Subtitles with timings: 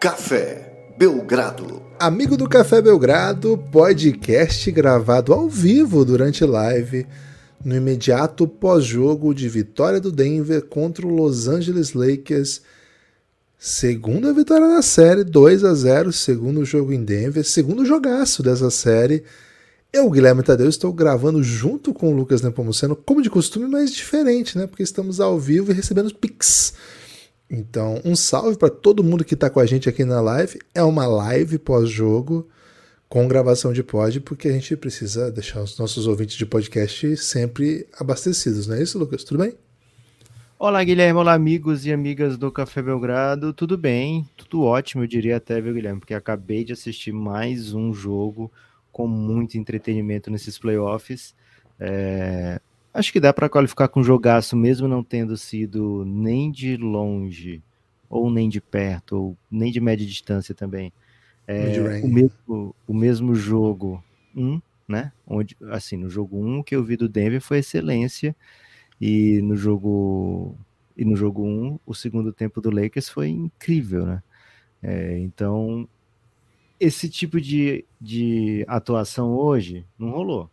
[0.00, 1.82] Café Belgrado.
[1.98, 7.06] Amigo do Café Belgrado, podcast gravado ao vivo durante live
[7.62, 12.62] no imediato pós-jogo de vitória do Denver contra o Los Angeles Lakers.
[13.58, 19.22] Segunda vitória na série, 2 a 0, segundo jogo em Denver, segundo jogaço dessa série.
[19.92, 24.56] Eu, Guilherme Tadeu, estou gravando junto com o Lucas Nepomuceno, como de costume, mas diferente,
[24.56, 24.66] né?
[24.66, 26.72] Porque estamos ao vivo e recebendo pics.
[27.50, 30.60] Então, um salve para todo mundo que está com a gente aqui na live.
[30.72, 32.48] É uma live pós-jogo
[33.08, 37.88] com gravação de pod, porque a gente precisa deixar os nossos ouvintes de podcast sempre
[37.98, 39.24] abastecidos, não é isso, Lucas?
[39.24, 39.54] Tudo bem?
[40.56, 41.18] Olá, Guilherme.
[41.18, 43.52] Olá, amigos e amigas do Café Belgrado.
[43.52, 44.28] Tudo bem?
[44.36, 45.98] Tudo ótimo, eu diria até, viu, Guilherme?
[45.98, 48.52] Porque acabei de assistir mais um jogo
[48.92, 51.34] com muito entretenimento nesses playoffs.
[51.80, 52.60] É,
[52.92, 57.62] acho que dá para qualificar com jogaço, mesmo não tendo sido nem de longe,
[58.08, 60.92] ou nem de perto, ou nem de média distância também.
[61.46, 64.02] É, o, mesmo, o mesmo jogo
[64.36, 65.12] 1, um, né?
[65.26, 68.34] Onde, assim, no jogo 1 um, que eu vi do Denver foi excelência,
[69.00, 70.56] e no jogo
[70.96, 74.22] e no jogo 1, um, o segundo tempo do Lakers foi incrível, né?
[74.82, 75.88] É, então,
[76.78, 80.50] esse tipo de, de atuação hoje não rolou.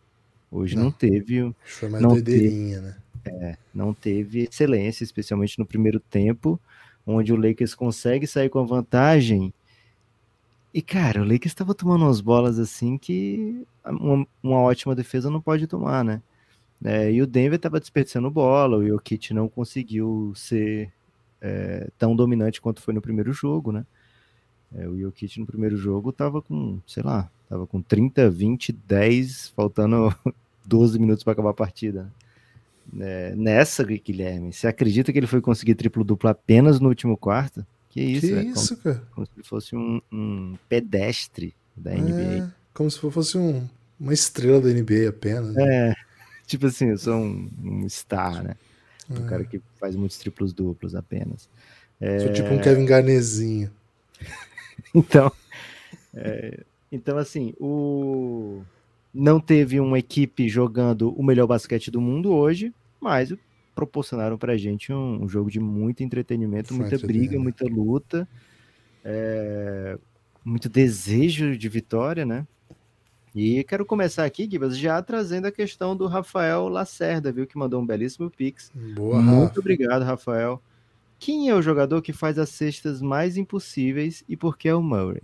[0.50, 1.54] Hoje não, não teve.
[1.64, 2.96] Foi mais não doideirinha, teve, né?
[3.24, 6.58] É, não teve excelência, especialmente no primeiro tempo,
[7.06, 9.52] onde o Lakers consegue sair com a vantagem.
[10.72, 15.40] E, cara, o Lakers estava tomando umas bolas assim que uma, uma, ótima defesa não
[15.40, 16.22] pode tomar, né?
[16.84, 20.92] É, e o Denver estava desperdiçando bola, o Jokic não conseguiu ser
[21.40, 23.84] é, tão dominante quanto foi no primeiro jogo, né?
[24.74, 29.48] É, o Jokic no primeiro jogo tava com, sei lá, tava com 30, 20, 10,
[29.56, 30.14] faltando
[30.64, 32.12] 12 minutos para acabar a partida.
[32.98, 37.66] É, nessa, Guilherme, você acredita que ele foi conseguir triplo-duplo apenas no último quarto?
[37.90, 39.08] Que isso, que isso como, cara?
[39.14, 42.44] Como se fosse um, um pedestre da NBA.
[42.44, 45.54] É, como se fosse um, uma estrela da NBA apenas.
[45.54, 45.90] Né?
[45.90, 45.94] É,
[46.46, 48.54] tipo assim, eu sou um, um star, né?
[49.10, 49.28] Um é.
[49.28, 51.48] cara que faz muitos triplos duplos apenas.
[52.00, 52.20] É...
[52.20, 53.70] Sou tipo um Kevin Garnezinho.
[54.94, 55.32] então,
[56.14, 58.62] é, então, assim, o
[59.12, 63.34] não teve uma equipe jogando o melhor basquete do mundo hoje, mas
[63.74, 68.28] proporcionaram para a gente um, um, jogo de muito entretenimento, muita briga, muita luta,
[69.04, 69.98] é,
[70.44, 72.46] muito desejo de vitória, né?
[73.34, 77.46] E quero começar aqui, Gibas, já trazendo a questão do Rafael Lacerda, viu?
[77.46, 78.72] Que mandou um belíssimo pix.
[78.94, 79.60] Boa, Muito Rafa.
[79.60, 80.60] obrigado, Rafael.
[81.18, 84.82] Quem é o jogador que faz as cestas mais impossíveis e por que é o
[84.82, 85.22] Murray?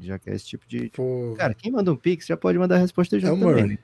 [0.00, 0.90] Já que é esse tipo de.
[0.90, 1.34] Pô.
[1.36, 3.62] Cara, quem manda um pix já pode mandar a resposta junto é o Murray.
[3.62, 3.78] também.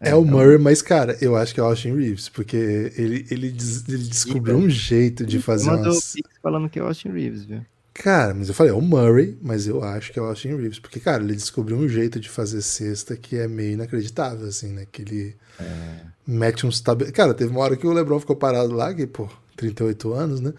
[0.00, 2.56] É, é, o Murray, mas, cara, eu acho que é o Austin Reeves, porque
[2.96, 6.12] ele, ele, ele descobriu um jeito de fazer mandou umas...
[6.12, 7.62] pix falando que é o Austin Reeves, viu?
[7.92, 10.78] Cara, mas eu falei, é o Murray, mas eu acho que é o Austin Reeves,
[10.78, 14.86] porque, cara, ele descobriu um jeito de fazer cesta que é meio inacreditável, assim, né?
[14.90, 16.00] Que ele é.
[16.24, 17.02] mete uns tab...
[17.10, 20.54] Cara, teve uma hora que o LeBron ficou parado lá, que, pô, 38 anos, né?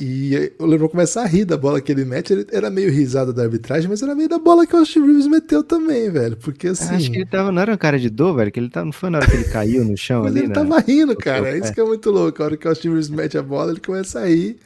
[0.00, 2.32] E o LeBron começa a rir da bola que ele mete.
[2.32, 5.26] Ele era meio risada da arbitragem, mas era meio da bola que o Austin Reeves
[5.26, 6.36] meteu também, velho.
[6.36, 6.94] Porque assim.
[6.94, 7.50] acho que ele tava.
[7.50, 8.52] Não era um cara de dor, velho.
[8.52, 10.48] Que ele tava, não foi na hora que ele caiu no chão mas ali, ele
[10.48, 10.54] né?
[10.54, 11.48] tava rindo, cara.
[11.48, 12.40] É isso que é muito louco.
[12.40, 14.58] A hora que o Austin Reeves mete a bola, ele começa a rir.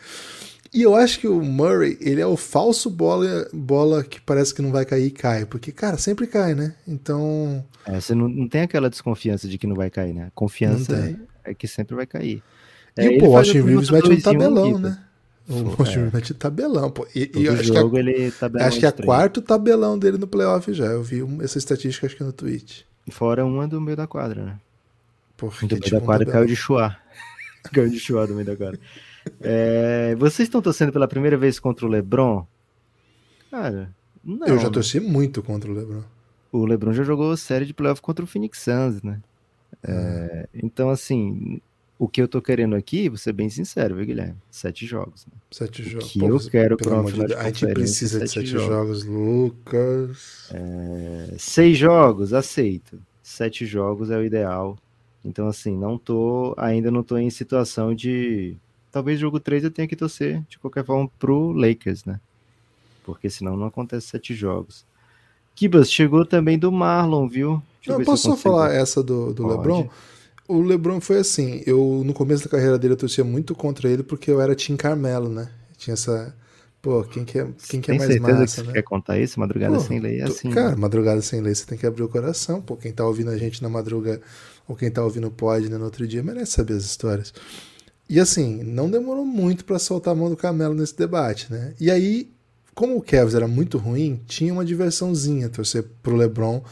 [0.74, 4.60] E eu acho que o Murray, ele é o falso bola, bola que parece que
[4.60, 5.46] não vai cair e cai.
[5.46, 6.74] Porque, cara, sempre cai, né?
[6.86, 7.64] Então.
[7.86, 10.30] É, você não, não tem aquela desconfiança de que não vai cair, né?
[10.34, 10.94] Confiança
[11.44, 12.42] é, é, que sempre vai cair.
[12.98, 14.98] E é, o Austin Reeves mete um tabelão, né?
[15.48, 16.34] O Austin é.
[16.38, 17.06] tabelão, pô.
[17.14, 20.72] E, e acho jogo, que, a, ele acho que é quarto tabelão dele no playoff
[20.72, 20.86] já.
[20.86, 22.82] Eu vi essa estatística acho que no Twitch.
[23.10, 24.60] Fora uma do meio da quadra, né?
[25.36, 26.96] Porque, do meio da quadra caiu de chuá.
[27.72, 28.78] caiu de chuá do meio da quadra.
[29.40, 32.46] É, vocês estão torcendo pela primeira vez contra o LeBron?
[33.50, 34.46] Cara, não.
[34.46, 36.02] Eu já torci muito contra o LeBron.
[36.52, 39.20] O LeBron já jogou série de playoff contra o Phoenix Suns, né?
[39.82, 41.60] É, então, assim,
[42.02, 44.34] o que eu tô querendo aqui, vou ser bem sincero, viu, Guilherme?
[44.50, 45.24] Sete jogos.
[45.24, 45.32] Né?
[45.52, 46.10] Sete jogos.
[46.10, 49.04] que Pô, eu quero para uma final de A gente precisa de sete jogos, jogos
[49.04, 50.48] Lucas.
[50.52, 53.00] É, seis jogos, aceito.
[53.22, 54.76] Sete jogos é o ideal.
[55.24, 56.56] Então, assim, não tô.
[56.58, 58.56] Ainda não tô em situação de.
[58.90, 62.18] Talvez jogo 3 eu tenha que torcer, de qualquer forma, pro Lakers, né?
[63.04, 64.84] Porque senão não acontece sete jogos.
[65.54, 67.62] Kibas, chegou também do Marlon, viu?
[67.76, 69.88] Deixa não, posso só falar essa do, do LeBron?
[70.48, 74.02] O LeBron foi assim, eu no começo da carreira dele eu torcia muito contra ele
[74.02, 75.48] porque eu era Tim Carmelo, né?
[75.76, 76.34] Tinha essa,
[76.80, 78.74] pô, quem que é, quem que é mais massa, que né?
[78.74, 79.38] quer contar isso?
[79.38, 80.50] Madrugada pô, sem lei é assim.
[80.50, 80.76] Cara, né?
[80.76, 83.62] madrugada sem lei você tem que abrir o coração, pô, quem tá ouvindo a gente
[83.62, 84.20] na madruga
[84.68, 87.32] ou quem tá ouvindo pode né, no outro dia merece saber as histórias.
[88.08, 91.72] E assim, não demorou muito para soltar a mão do Carmelo nesse debate, né?
[91.80, 92.30] E aí
[92.74, 96.62] como o Cavs era muito ruim, tinha uma diversãozinha torcer pro LeBron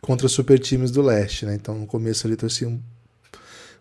[0.00, 1.54] contra super times do leste, né?
[1.54, 2.68] Então no começo ali torcia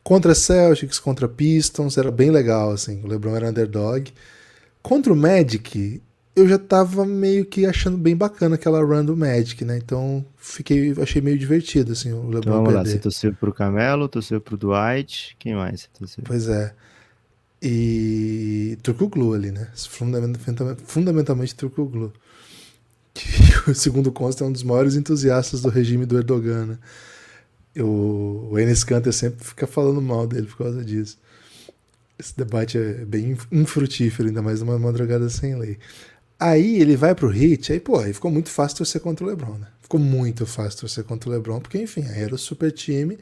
[0.03, 3.01] contra Celtics, contra Pistons, era bem legal assim.
[3.03, 4.11] O LeBron era underdog.
[4.81, 6.01] Contra o Magic,
[6.35, 9.77] eu já tava meio que achando bem bacana aquela run do Magic, né?
[9.77, 12.91] Então fiquei, achei meio divertido assim o LeBron Então vamos lá, perder.
[12.91, 16.23] você torceu pro Camelo, torceu pro Dwight, quem mais você torceu?
[16.25, 16.73] Pois é.
[17.61, 19.67] E Turcoglu ali, né?
[19.75, 22.13] Fundamentalmente, fundamentalmente Turcoglu.
[23.13, 23.25] Que
[23.75, 26.77] segundo consta é um dos maiores entusiastas do regime do Erdogan, né?
[27.81, 31.17] O, o Enes Kanter sempre fica falando mal dele por causa disso.
[32.17, 35.77] Esse debate é bem infrutífero, ainda mais numa madrugada sem lei.
[36.39, 39.57] Aí ele vai pro Hit, aí, pô, aí ficou muito fácil torcer contra o LeBron,
[39.57, 39.67] né?
[39.81, 43.17] Ficou muito fácil torcer contra o LeBron, porque, enfim, aí era o super time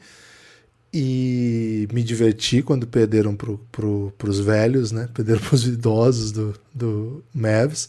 [0.92, 5.08] e me diverti quando perderam pro, pro, pros velhos, né?
[5.12, 7.88] Perderam pros idosos do, do Mavs.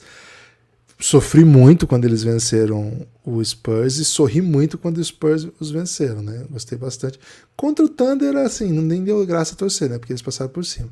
[1.00, 6.22] Sofri muito quando eles venceram o Spurs e sorri muito quando os Spurs os venceram,
[6.22, 6.46] né?
[6.50, 7.18] Gostei bastante.
[7.56, 9.98] Contra o Thunder, assim, não nem deu graça a torcer, né?
[9.98, 10.90] Porque eles passaram por cima.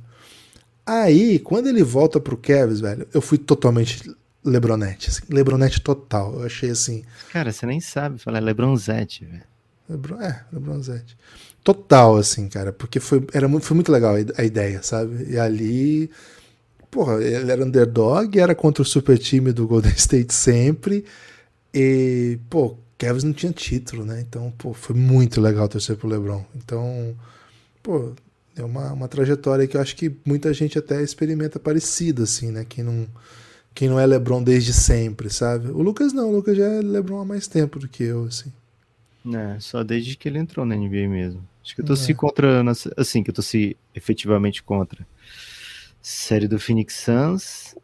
[0.86, 4.10] Aí, quando ele volta pro Cavs, velho, eu fui totalmente
[4.46, 6.36] Lebronete, assim, Lebronete total.
[6.36, 7.04] Eu achei assim.
[7.34, 9.44] Cara, você nem sabe falar Lebronzete, velho.
[9.90, 11.18] Lebron, é, Lebronzete.
[11.62, 15.32] Total, assim, cara, porque foi, era, foi muito legal a ideia, sabe?
[15.32, 16.10] E ali,
[16.98, 21.06] porra, ele era underdog, era contra o super time do Golden State sempre.
[21.72, 24.20] E, pô, Cavs não tinha título, né?
[24.28, 26.44] Então, pô, foi muito legal torcer pro LeBron.
[26.56, 27.16] Então,
[27.84, 28.14] pô,
[28.56, 32.66] é uma, uma trajetória que eu acho que muita gente até experimenta parecida, assim, né?
[32.68, 33.06] Quem não,
[33.76, 35.68] quem não é LeBron desde sempre, sabe?
[35.70, 38.52] O Lucas não, o Lucas já é LeBron há mais tempo do que eu, assim.
[39.36, 41.48] É, só desde que ele entrou na NBA mesmo.
[41.64, 42.16] Acho que eu torci É.
[42.16, 45.06] contra, nas- assim, que eu torci efetivamente contra.
[46.08, 47.76] Série do Phoenix Suns.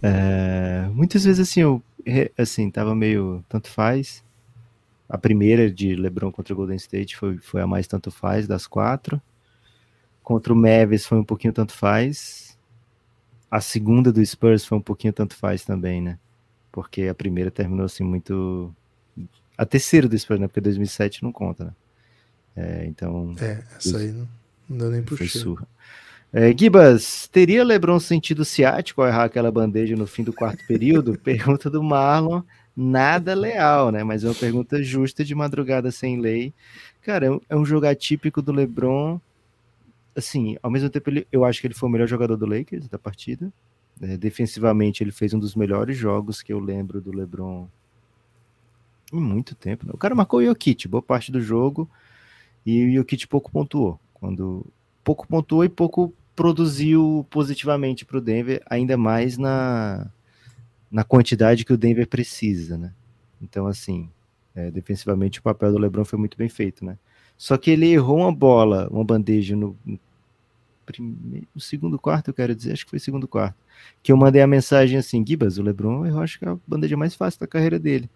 [0.00, 1.82] É, muitas vezes, assim, eu,
[2.38, 4.22] assim, tava meio tanto faz.
[5.08, 8.68] A primeira de LeBron contra o Golden State foi, foi a mais tanto faz das
[8.68, 9.20] quatro.
[10.22, 12.56] Contra o Mavis foi um pouquinho tanto faz.
[13.50, 16.20] A segunda do Spurs foi um pouquinho tanto faz também, né?
[16.70, 18.72] Porque a primeira terminou assim muito
[19.58, 20.46] a terceira do Spurs, né?
[20.46, 21.72] Porque 2007 não conta, né?
[22.54, 24.28] É, então É, essa aí não,
[24.68, 25.66] não deu nem pro foi surra.
[26.32, 31.18] É, Gibas, teria LeBron sentido ciático ao errar aquela bandeja no fim do quarto período?
[31.20, 32.42] Pergunta do Marlon,
[32.74, 34.02] nada leal, né?
[34.02, 36.54] Mas é uma pergunta justa de madrugada sem lei.
[37.02, 39.20] Cara, é um- é um jogo atípico do LeBron.
[40.16, 42.88] Assim, ao mesmo tempo, ele, eu acho que ele foi o melhor jogador do Lakers
[42.88, 43.52] da partida.
[44.00, 47.68] É, defensivamente, ele fez um dos melhores jogos que eu lembro do LeBron
[49.12, 49.86] em muito tempo.
[49.86, 49.92] né?
[49.94, 51.88] O cara marcou o Jokic, boa parte do jogo,
[52.66, 54.00] e o Jokic pouco pontuou.
[54.14, 54.66] Quando
[55.04, 60.10] pouco pontuou e pouco produziu positivamente para o Denver, ainda mais na,
[60.90, 62.92] na quantidade que o Denver precisa, né?
[63.40, 64.08] Então, assim,
[64.54, 66.98] é, defensivamente o papel do LeBron foi muito bem feito, né?
[67.36, 69.98] Só que ele errou uma bola, uma bandeja no, no
[70.86, 73.56] primeiro, no segundo quarto, eu quero dizer, acho que foi segundo quarto,
[74.02, 76.96] que eu mandei a mensagem assim, Gibas, o LeBron errou, acho que é a bandeja
[76.96, 78.08] mais fácil da carreira dele.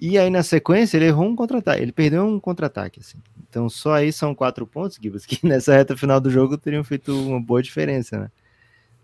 [0.00, 1.82] E aí, na sequência, ele errou um contra-ataque.
[1.82, 3.18] Ele perdeu um contra-ataque, assim.
[3.48, 7.12] Então, só aí são quatro pontos, Gibas, que nessa reta final do jogo teriam feito
[7.28, 8.30] uma boa diferença, né?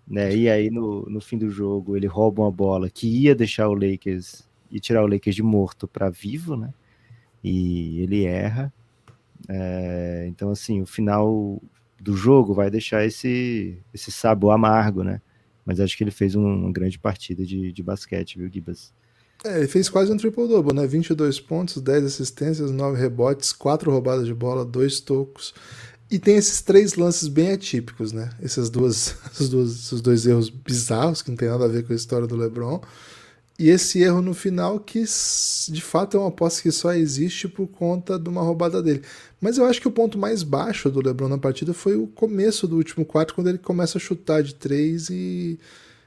[0.06, 0.36] né?
[0.36, 3.74] E aí, no, no fim do jogo, ele rouba uma bola que ia deixar o
[3.74, 6.74] Lakers e tirar o Lakers de morto para vivo, né?
[7.44, 8.72] E ele erra.
[9.48, 11.62] É, então, assim, o final
[12.00, 15.20] do jogo vai deixar esse, esse sabor amargo, né?
[15.64, 18.92] Mas acho que ele fez um- uma grande partida de, de basquete, viu, Gibas?
[19.44, 20.86] É, ele fez quase um triple-double, né?
[20.86, 25.52] 22 pontos, 10 assistências, 9 rebotes, 4 roubadas de bola, 2 tocos.
[26.10, 28.30] E tem esses três lances bem atípicos, né?
[28.42, 31.92] Essas duas, esses, duas, esses dois erros bizarros que não tem nada a ver com
[31.92, 32.80] a história do LeBron.
[33.58, 37.68] E esse erro no final que de fato é uma aposta que só existe por
[37.68, 39.02] conta de uma roubada dele.
[39.40, 42.66] Mas eu acho que o ponto mais baixo do LeBron na partida foi o começo
[42.66, 45.58] do último quarto, quando ele começa a chutar de três e,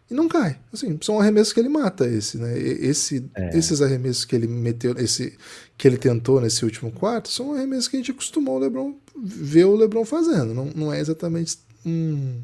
[0.09, 0.57] e não cai.
[0.71, 2.57] Assim, são arremessos que ele mata esse, né?
[2.57, 5.37] Esse, Esses arremessos que ele meteu, esse
[5.77, 9.65] que ele tentou nesse último quarto, são arremessos que a gente acostumou o LeBron ver
[9.65, 10.53] o LeBron fazendo.
[10.53, 12.41] Não, não é exatamente um,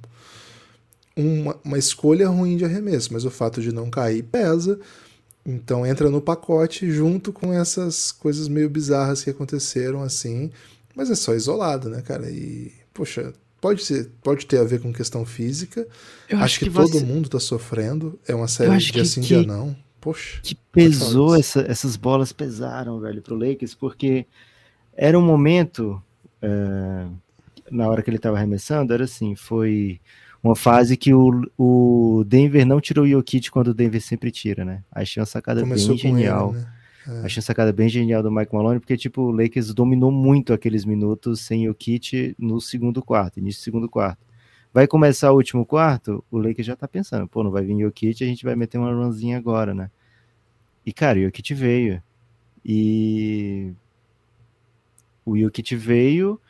[1.16, 4.80] uma, uma escolha ruim de arremesso, mas o fato de não cair pesa.
[5.46, 10.52] Então entra no pacote junto com essas coisas meio bizarras que aconteceram assim.
[10.96, 12.30] Mas é só isolado, né, cara?
[12.30, 15.88] E, poxa, pode, ser, pode ter a ver com questão física.
[16.30, 18.20] Eu acho, que, todo mundo tá sofrendo.
[18.28, 19.76] É uma série acho de que- assim que- dia não.
[20.02, 20.42] Poxa.
[20.44, 24.26] que pesou essa- essas bolas pesaram, velho, pro Lakers, porque
[24.98, 26.04] era um momento
[26.42, 27.06] é,
[27.72, 30.02] na hora que ele tava arremessando, era assim, foi
[30.44, 34.66] uma fase que o, o Denver não tirou o Jokic quando o Denver sempre tira,
[34.66, 34.84] né?
[34.92, 36.50] Achei uma sacada Começou bem genial.
[36.50, 36.73] Ele, né?
[37.08, 37.26] É.
[37.26, 40.86] Achei uma sacada bem genial do Mike Malone, porque tipo, o Lakers dominou muito aqueles
[40.86, 44.26] minutos sem o Kit no segundo quarto, início do segundo quarto.
[44.74, 47.82] Vai começar o último quarto, o Lakers já tá pensando, pô, não vai vir o
[47.82, 49.92] Jokic, a gente vai meter uma runzinha agora, né?
[50.84, 52.02] E cara, o Jokic veio.
[52.66, 53.72] E
[55.24, 56.42] o Jokic veio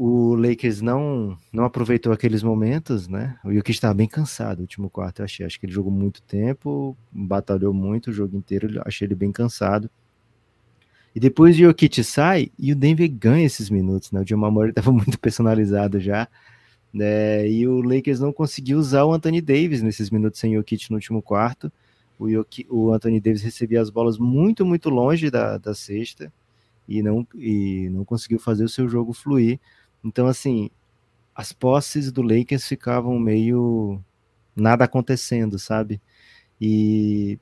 [0.00, 3.36] o Lakers não não aproveitou aqueles momentos, né?
[3.44, 5.44] O Jokic estava bem cansado no último quarto, eu achei.
[5.44, 9.90] Acho que ele jogou muito tempo, batalhou muito o jogo inteiro, achei ele bem cansado.
[11.12, 14.20] E depois o Jokic sai e o Denver ganha esses minutos, né?
[14.20, 16.28] O Jamal Murray estava muito personalizado já,
[16.94, 17.48] né?
[17.50, 21.20] E o Lakers não conseguiu usar o Anthony Davis nesses minutos sem Jokic no último
[21.20, 21.72] quarto.
[22.16, 26.32] O, Jokic, o Anthony Davis recebia as bolas muito, muito longe da, da cesta
[26.86, 29.58] e não, e não conseguiu fazer o seu jogo fluir.
[30.08, 30.70] Então, assim,
[31.34, 34.02] as posses do Lakers ficavam meio
[34.56, 36.00] nada acontecendo, sabe?
[36.58, 37.38] E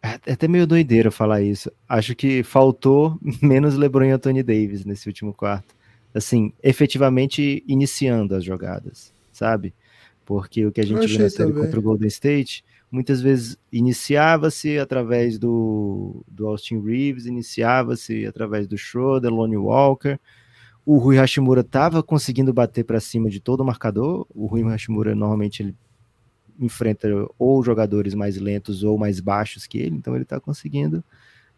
[0.00, 1.70] é até meio doideira falar isso.
[1.88, 5.74] Acho que faltou menos LeBron e Anthony Davis nesse último quarto.
[6.14, 9.74] Assim, efetivamente iniciando as jogadas, sabe?
[10.24, 11.64] Porque o que a gente viu na série também.
[11.64, 18.78] contra o Golden State, muitas vezes iniciava-se através do, do Austin Reeves, iniciava-se através do
[18.78, 20.18] Schroeder, Lonnie Walker,
[20.86, 24.26] o Rui Hashimura estava conseguindo bater para cima de todo o marcador.
[24.34, 25.74] O Rui Hashimura normalmente ele
[26.60, 31.02] enfrenta ou jogadores mais lentos ou mais baixos que ele, então ele está conseguindo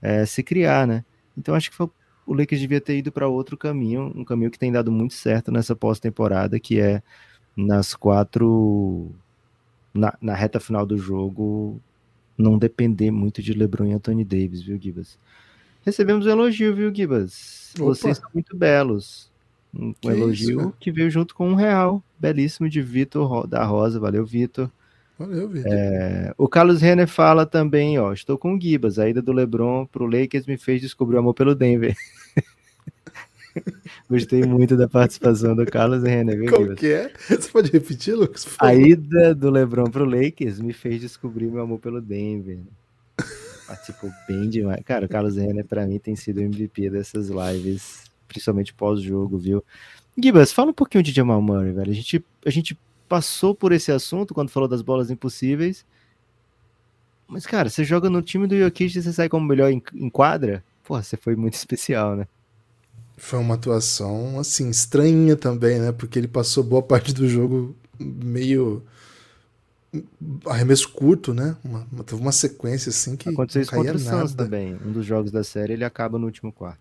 [0.00, 1.04] é, se criar, né?
[1.36, 1.88] Então acho que foi,
[2.26, 5.52] o Lakers devia ter ido para outro caminho, um caminho que tem dado muito certo
[5.52, 7.02] nessa pós-temporada, que é
[7.56, 9.14] nas quatro
[9.92, 11.80] na, na, reta final do jogo
[12.36, 15.18] não depender muito de LeBron e Anthony Davis, viu, Gibas?
[15.86, 17.72] Recebemos um elogio, viu, Gibas?
[17.76, 17.84] Opa.
[17.84, 19.30] Vocês são muito belos.
[19.72, 22.02] Um que elogio isso, que veio junto com um real.
[22.18, 24.00] Belíssimo de Vitor da Rosa.
[24.00, 24.68] Valeu, Vitor.
[25.16, 25.70] Valeu, Vitor.
[25.72, 28.12] É, o Carlos Renner fala também, ó.
[28.12, 28.98] Estou com o Gibas.
[28.98, 31.94] A ida do Lebron pro Lakers me fez descobrir o amor pelo Denver.
[34.10, 37.12] Gostei muito da participação do Carlos Renner, viu, Qual que é?
[37.28, 38.44] Você pode repetir, Lucas?
[38.58, 42.58] A ida do Lebron pro Lakers me fez descobrir meu amor pelo Denver.
[43.66, 44.82] Participou bem demais.
[44.84, 49.64] Cara, o Carlos Renner, para mim, tem sido o MVP dessas lives, principalmente pós-jogo, viu?
[50.16, 51.90] Gibas, fala um pouquinho de Jamal Murray, velho.
[51.90, 55.84] A gente, a gente passou por esse assunto quando falou das bolas impossíveis.
[57.28, 60.08] Mas, cara, você joga no time do Jokic e você sai como melhor em, em
[60.08, 60.64] quadra?
[60.84, 62.26] Porra, você foi muito especial, né?
[63.16, 65.90] Foi uma atuação, assim, estranha também, né?
[65.90, 68.84] Porque ele passou boa parte do jogo meio
[70.46, 71.56] arremesso curto, né?
[71.64, 74.76] Uma, uma, teve uma sequência assim que Aconteceu isso contra o Suns também.
[74.84, 76.80] Um dos jogos da série ele acaba no último quarto.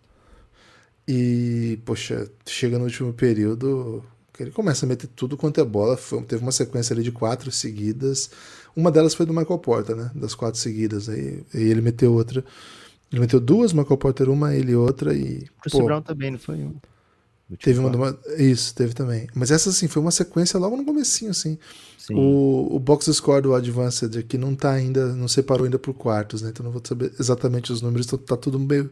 [1.07, 4.03] E, poxa, chega no último período
[4.33, 5.95] que ele começa a meter tudo quanto é bola.
[5.95, 8.29] Foi, teve uma sequência ali de quatro seguidas.
[8.75, 10.11] Uma delas foi do Michael Porter, né?
[10.13, 11.07] Das quatro seguidas.
[11.07, 12.43] Aí, aí ele meteu outra.
[13.11, 15.47] Ele meteu duas, Michael Porter uma, ele outra e.
[15.71, 16.75] O Brown também, não foi um.
[17.61, 19.27] Teve uma, uma, Isso, teve também.
[19.35, 21.59] Mas essa, assim, foi uma sequência logo no comecinho, assim.
[22.11, 26.41] O, o box score do Advanced aqui não tá ainda, não separou ainda por quartos,
[26.41, 26.49] né?
[26.49, 28.89] Então não vou saber exatamente os números, então tá tudo meio.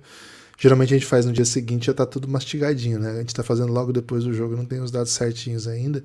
[0.58, 3.12] Geralmente a gente faz no dia seguinte, já tá tudo mastigadinho, né?
[3.12, 6.04] A gente tá fazendo logo depois do jogo, não tem os dados certinhos ainda.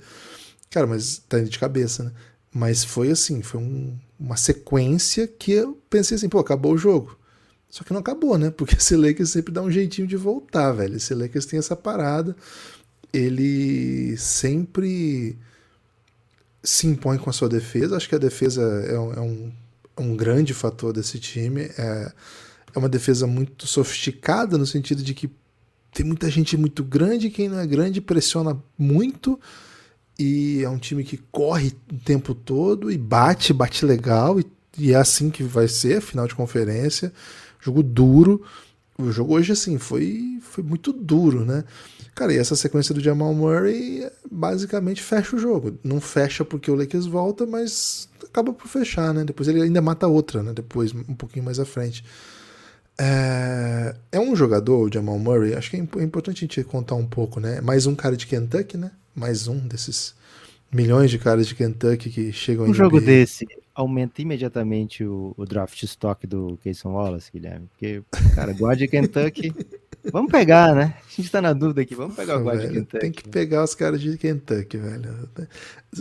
[0.70, 2.12] Cara, mas tá indo de cabeça, né?
[2.52, 7.17] Mas foi assim, foi um, uma sequência que eu pensei assim, pô, acabou o jogo.
[7.70, 8.50] Só que não acabou, né?
[8.50, 10.96] Porque esse Lakers sempre dá um jeitinho de voltar, velho.
[10.96, 12.36] Esse Lakers tem essa parada.
[13.12, 15.38] Ele sempre
[16.62, 17.96] se impõe com a sua defesa.
[17.96, 19.52] Acho que a defesa é um, é um,
[19.96, 21.62] é um grande fator desse time.
[21.78, 22.12] É,
[22.74, 25.30] é uma defesa muito sofisticada no sentido de que
[25.92, 29.40] tem muita gente muito grande, quem não é grande pressiona muito
[30.18, 34.46] e é um time que corre o tempo todo e bate, bate legal e,
[34.76, 37.12] e é assim que vai ser, final de conferência.
[37.68, 38.42] Jogo duro.
[38.98, 41.62] O jogo hoje, assim, foi, foi muito duro, né?
[42.14, 45.78] Cara, e essa sequência do Jamal Murray basicamente fecha o jogo.
[45.84, 49.22] Não fecha porque o Lakers volta, mas acaba por fechar, né?
[49.22, 50.52] Depois ele ainda mata outra, né?
[50.52, 52.04] Depois, um pouquinho mais à frente.
[52.98, 56.96] É, é um jogador, o Jamal Murray, acho que é, é importante a gente contar
[56.96, 57.60] um pouco, né?
[57.60, 58.90] Mais um cara de Kentucky, né?
[59.14, 60.14] Mais um desses
[60.72, 63.46] milhões de caras de Kentucky que chegam Um jogo desse
[63.78, 67.68] aumenta imediatamente o, o draft stock do Kayson Wallace, Guilherme.
[67.68, 68.02] Porque,
[68.34, 69.54] cara, guarde Kentucky
[70.12, 70.94] Vamos pegar, né?
[71.06, 71.94] A gente tá na dúvida aqui.
[71.94, 72.98] Vamos pegar o guarda de Kentucky.
[72.98, 75.28] Tem que pegar os caras de Kentucky, velho.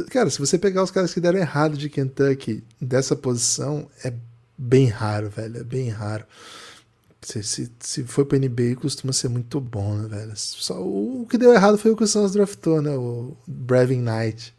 [0.10, 4.14] Cara, se você pegar os caras que deram errado de Kentucky dessa posição, é
[4.58, 5.58] bem raro, velho.
[5.58, 6.26] É bem raro.
[7.22, 10.34] Se, se, se foi pra NBA, costuma ser muito bom, né, velho?
[10.36, 12.92] Só, o, o que deu errado foi o que o Suns draftou, né?
[12.92, 14.56] O Brevin Knight.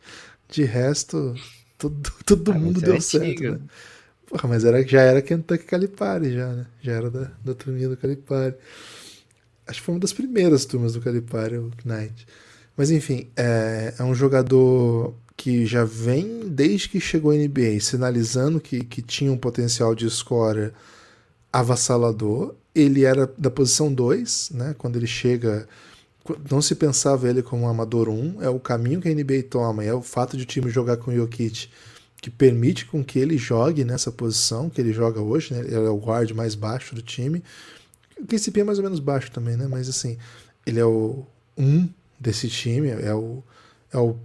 [0.51, 1.35] De resto,
[1.79, 3.61] todo, todo ah, mundo deu é certo, né?
[4.27, 6.67] Porra, mas era, já era Kentucky Calipari, já, né?
[6.83, 8.55] Já era da, da turminha do Calipari.
[9.67, 12.27] Acho que foi uma das primeiras turmas do Calipari, o Knight.
[12.77, 18.61] Mas enfim, é, é um jogador que já vem desde que chegou à NBA, sinalizando
[18.61, 20.75] que, que tinha um potencial de scorer
[21.53, 22.55] avassalador.
[22.75, 24.75] Ele era da posição 2, né?
[24.77, 25.67] Quando ele chega,
[26.51, 28.13] não se pensava ele como um amador 1.
[28.13, 30.97] Um, é o caminho que a NBA toma, é o fato de o time jogar
[30.97, 31.69] com o Jokic
[32.21, 35.61] que permite com que ele jogue nessa posição que ele joga hoje, né?
[35.61, 37.43] Ele é o guard mais baixo do time.
[38.21, 39.69] O KCP é mais ou menos baixo também, né?
[39.69, 40.19] Mas assim,
[40.67, 41.25] ele é o
[41.57, 43.43] 1 um desse time, é o
[43.93, 44.17] é o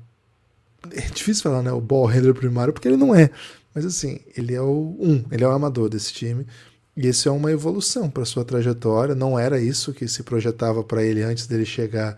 [0.91, 1.71] é difícil falar, né?
[1.71, 3.29] O ball handler primário, porque ele não é.
[3.73, 6.47] Mas assim, ele é o 1, um, ele é o amador desse time.
[6.95, 9.15] E isso é uma evolução para sua trajetória.
[9.15, 12.17] Não era isso que se projetava para ele antes dele chegar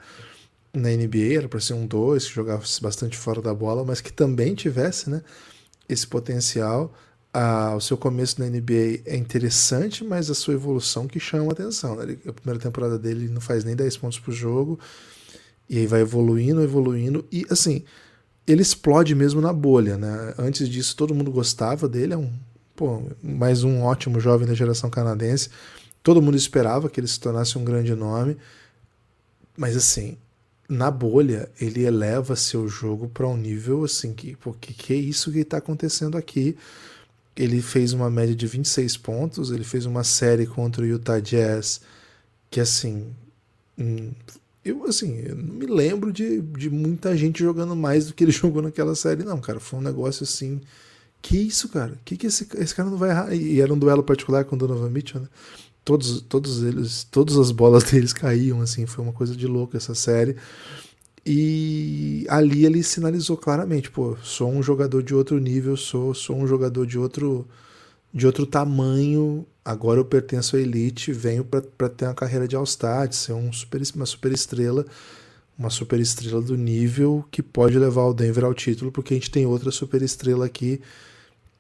[0.73, 1.37] na NBA.
[1.37, 5.09] Era para ser um 2 que jogasse bastante fora da bola, mas que também tivesse
[5.09, 5.21] né,
[5.87, 6.93] esse potencial.
[7.33, 11.95] Ah, o seu começo na NBA é interessante, mas a sua evolução que chama atenção.
[11.95, 12.03] Né?
[12.03, 14.79] Ele, a primeira temporada dele não faz nem 10 pontos por jogo.
[15.69, 17.25] E aí vai evoluindo, evoluindo.
[17.31, 17.83] E assim,
[18.45, 19.97] ele explode mesmo na bolha.
[19.97, 20.33] Né?
[20.37, 22.13] Antes disso, todo mundo gostava dele.
[22.13, 22.31] É um
[22.75, 25.49] pô, mais um ótimo jovem da geração canadense.
[26.03, 28.37] Todo mundo esperava que ele se tornasse um grande nome,
[29.57, 30.17] mas assim,
[30.67, 34.97] na bolha ele eleva seu jogo para um nível assim que, pô, que, que é
[34.97, 36.57] isso que está acontecendo aqui?
[37.35, 41.81] Ele fez uma média de 26 pontos, ele fez uma série contra o Utah Jazz
[42.49, 43.07] que assim,
[43.77, 44.11] hum,
[44.63, 48.31] eu assim, eu não me lembro de, de muita gente jogando mais do que ele
[48.31, 49.59] jogou naquela série, não, cara.
[49.59, 50.61] Foi um negócio assim
[51.25, 51.99] que isso, cara?
[52.05, 53.33] Que que esse, esse cara não vai errar?
[53.33, 55.27] E era um duelo particular com o Donovan Mitchell, né?
[55.83, 59.95] Todos, todos eles, todas as bolas deles caíam, assim, foi uma coisa de louco essa
[59.95, 60.35] série.
[61.25, 66.45] E ali ele sinalizou claramente, pô, sou um jogador de outro nível, sou, sou um
[66.45, 67.47] jogador de outro
[68.13, 69.47] de outro tamanho.
[69.63, 73.51] Agora eu pertenço à elite, venho para ter uma carreira de All-Star, de ser um
[73.51, 74.85] super, uma super estrela,
[75.57, 79.31] uma super estrela do nível que pode levar o Denver ao título, porque a gente
[79.31, 80.79] tem outra super estrela aqui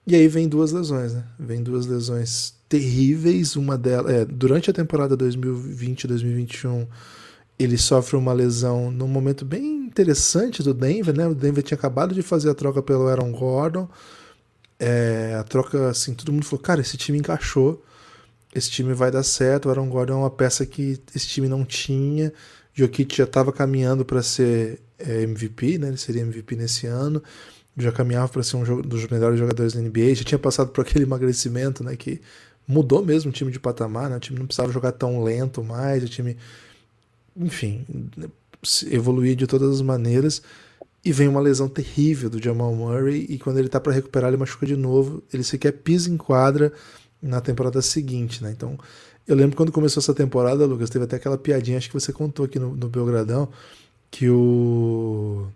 [0.07, 1.23] e aí vem duas lesões, né?
[1.39, 3.55] Vem duas lesões terríveis.
[3.55, 6.87] Uma delas, é, durante a temporada 2020-2021,
[7.57, 11.27] ele sofre uma lesão num momento bem interessante do Denver, né?
[11.27, 13.89] O Denver tinha acabado de fazer a troca pelo Aaron Gordon.
[14.79, 17.83] É, a troca, assim, todo mundo falou: cara, esse time encaixou,
[18.53, 19.65] esse time vai dar certo.
[19.65, 22.31] O Aaron Gordon é uma peça que esse time não tinha.
[22.75, 25.87] Jokic já estava caminhando para ser é, MVP, né?
[25.87, 27.23] Ele seria MVP nesse ano
[27.77, 31.03] já caminhava para ser um dos melhores jogadores da NBA, já tinha passado por aquele
[31.05, 32.21] emagrecimento, né, que
[32.67, 34.17] mudou mesmo o time de patamar, né?
[34.17, 36.35] O time não precisava jogar tão lento mais, o time
[37.35, 37.85] enfim,
[38.89, 40.41] evoluía de todas as maneiras.
[41.03, 44.37] E vem uma lesão terrível do Jamal Murray e quando ele tá para recuperar, ele
[44.37, 46.73] machuca de novo, ele sequer pisa em quadra
[47.21, 48.51] na temporada seguinte, né?
[48.51, 48.79] Então,
[49.27, 52.45] eu lembro quando começou essa temporada, Lucas, teve até aquela piadinha, acho que você contou
[52.45, 53.47] aqui no, no Belgradão,
[54.09, 55.47] que o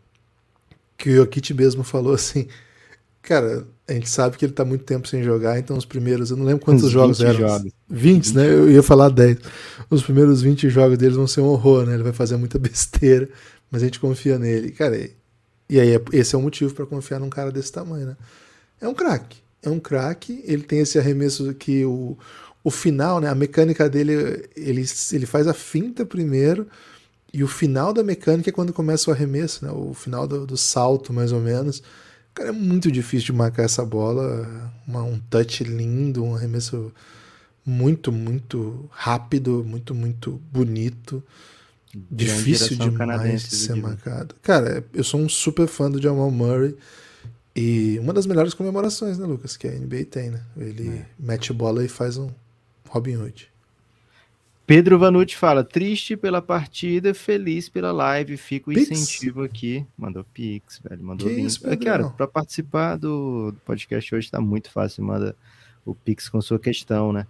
[1.00, 2.48] que o Jokic mesmo falou assim,
[3.22, 6.38] cara, a gente sabe que ele tá muito tempo sem jogar, então os primeiros, eu
[6.38, 7.40] não lembro quantos jogos eram.
[7.40, 7.72] Jogos.
[7.90, 8.54] 20, 20, né?
[8.54, 9.38] Eu ia falar 10.
[9.90, 11.94] Os primeiros 20 jogos deles vão ser um horror, né?
[11.94, 13.30] Ele vai fazer muita besteira,
[13.72, 14.72] mas a gente confia nele.
[14.72, 15.00] Cara,
[15.70, 18.18] e aí esse é o motivo para confiar num cara desse tamanho, né?
[18.82, 19.38] É um craque.
[19.64, 22.18] É um craque, ele tem esse arremesso que o,
[22.64, 23.30] o final, né?
[23.30, 26.68] A mecânica dele, ele, ele faz a finta primeiro,
[27.34, 29.72] e o final da mecânica é quando começa o arremesso, né?
[29.72, 31.84] O final do, do salto, mais ou menos.
[32.34, 34.72] Cara, é muito difícil de marcar essa bola.
[34.88, 36.92] Uma, um touch lindo, um arremesso
[37.66, 41.24] muito, muito rápido, muito, muito bonito.
[42.12, 44.36] Difícil demais de ser marcado.
[44.42, 46.76] Cara, eu sou um super fã do Jamal Murray.
[47.56, 49.58] E uma das melhores comemorações, né, Lucas?
[49.58, 50.42] Que a NBA tem, né?
[50.56, 51.06] Ele é.
[51.20, 52.30] mete bola e faz um
[52.88, 53.49] Robin Hood.
[54.70, 58.38] Pedro Vanucci fala: triste pela partida, feliz pela live.
[58.38, 58.92] Fica o Pix?
[58.92, 59.84] incentivo aqui.
[59.98, 61.04] Mandou Pix, velho.
[61.04, 61.42] Mandou que.
[61.42, 65.04] Isso, Pedro, Cara, para participar do, do, podcast hoje tá muito fácil.
[65.04, 65.36] Manda
[65.84, 67.26] o Pix com sua questão, né?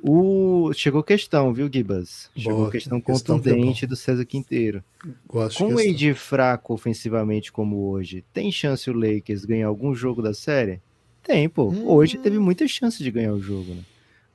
[0.00, 0.72] O...
[0.72, 2.30] Chegou questão, viu, Gibas?
[2.34, 4.82] Chegou Boa, questão contundente do César Quinteiro.
[5.26, 10.22] Gosto com o AD fraco ofensivamente como hoje, tem chance o Lakers ganhar algum jogo
[10.22, 10.80] da série?
[11.22, 11.68] Tem, pô.
[11.68, 11.86] Hum.
[11.86, 13.82] Hoje teve muita chance de ganhar o jogo, né?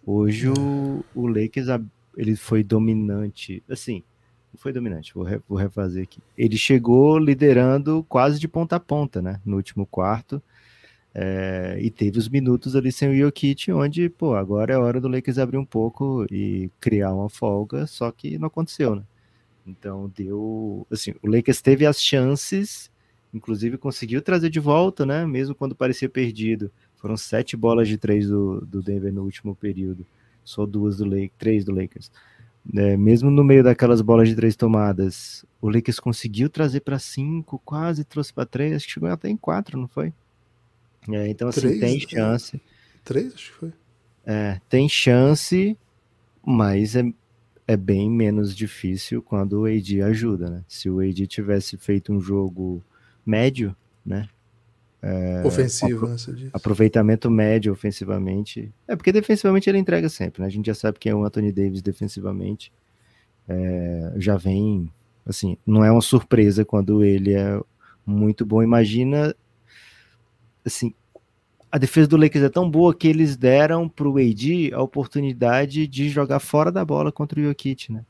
[0.05, 1.69] Hoje o, o Lakers
[2.17, 4.03] ele foi dominante, assim,
[4.53, 6.19] não foi dominante, vou, vou refazer aqui.
[6.37, 10.41] Ele chegou liderando quase de ponta a ponta, né, no último quarto,
[11.15, 15.07] É, e teve os minutos ali sem o Jokic, onde, pô, agora é hora do
[15.07, 19.03] Lakers abrir um pouco e criar uma folga, só que não aconteceu, né?
[19.63, 22.89] Então deu, assim, o Lakers teve as chances,
[23.31, 25.23] inclusive conseguiu trazer de volta, né?
[25.23, 26.71] Mesmo quando parecia perdido.
[26.95, 30.03] Foram sete bolas de três do, do Denver no último período,
[30.43, 32.11] só duas do Lakers, três do Lakers.
[32.75, 37.61] É, mesmo no meio daquelas bolas de três tomadas, o Lakers conseguiu trazer para cinco,
[37.65, 40.13] quase trouxe para três, acho que chegou até em quatro, não foi?
[41.09, 42.61] É, então, assim, três, tem chance.
[43.03, 43.73] Três, acho que foi.
[44.25, 45.77] É, tem chance,
[46.45, 47.03] mas é,
[47.67, 50.63] é bem menos difícil quando o AD ajuda, né?
[50.67, 52.81] Se o AD tivesse feito um jogo
[53.25, 53.75] médio,
[54.05, 54.29] né?
[55.05, 56.15] É, Ofensivo, né?
[56.53, 58.73] Aproveitamento médio ofensivamente.
[58.87, 60.47] É porque defensivamente ele entrega sempre, né?
[60.47, 62.71] A gente já sabe quem é o Anthony Davis defensivamente.
[63.45, 64.89] É, já vem,
[65.25, 67.59] assim, não é uma surpresa quando ele é
[68.05, 68.63] muito bom.
[68.63, 69.35] Imagina,
[70.63, 70.93] assim,
[71.69, 75.85] a defesa do Lakers é tão boa que eles deram para o AD a oportunidade
[75.85, 78.05] de jogar fora da bola contra o Jokic, né?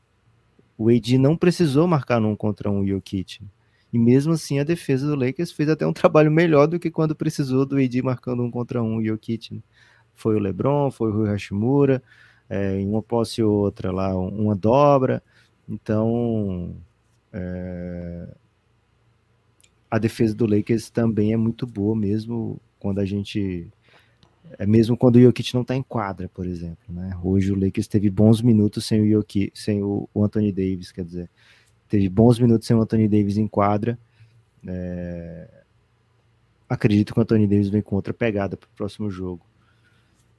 [0.78, 3.42] O AD não precisou marcar num contra um Jokic.
[3.42, 3.48] Né?
[3.94, 7.14] E mesmo assim, a defesa do Lakers fez até um trabalho melhor do que quando
[7.14, 9.54] precisou do AD marcando um contra um e o Kit.
[9.54, 9.60] Né?
[10.16, 12.02] Foi o LeBron, foi o Rui Hashimura,
[12.50, 15.22] é, em uma posse ou outra lá, uma dobra.
[15.68, 16.74] Então,
[17.32, 18.26] é,
[19.88, 23.68] a defesa do Lakers também é muito boa, mesmo quando a gente.
[24.58, 26.84] É mesmo quando o Jokic não está em quadra, por exemplo.
[26.88, 27.16] Né?
[27.22, 31.04] Hoje o Lakers teve bons minutos sem o Jokic, sem o, o Anthony Davis, quer
[31.04, 31.30] dizer
[31.88, 33.98] teve bons minutos sem o Anthony Davis em quadra.
[34.66, 35.48] É...
[36.68, 39.44] Acredito que o Anthony Davis vem com outra pegada para o próximo jogo.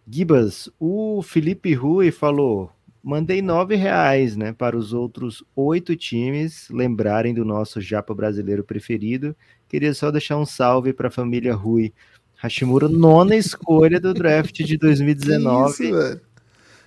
[0.08, 2.72] Gibas, o Felipe Rui falou:
[3.04, 9.36] mandei nove reais né, para os outros oito times lembrarem do nosso japa brasileiro preferido.
[9.70, 11.94] Queria só deixar um salve para a família Rui.
[12.36, 15.76] Hashimura, nona escolha do draft de 2019.
[15.76, 16.22] Que isso, velho.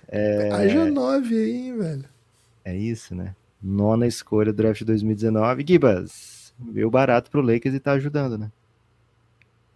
[0.09, 0.51] É...
[0.51, 2.05] Haja nove aí, velho.
[2.65, 3.35] É isso, né?
[3.61, 5.65] Nona escolha do draft 2019.
[5.67, 8.51] Gibas, veio barato pro Lakers e tá ajudando, né?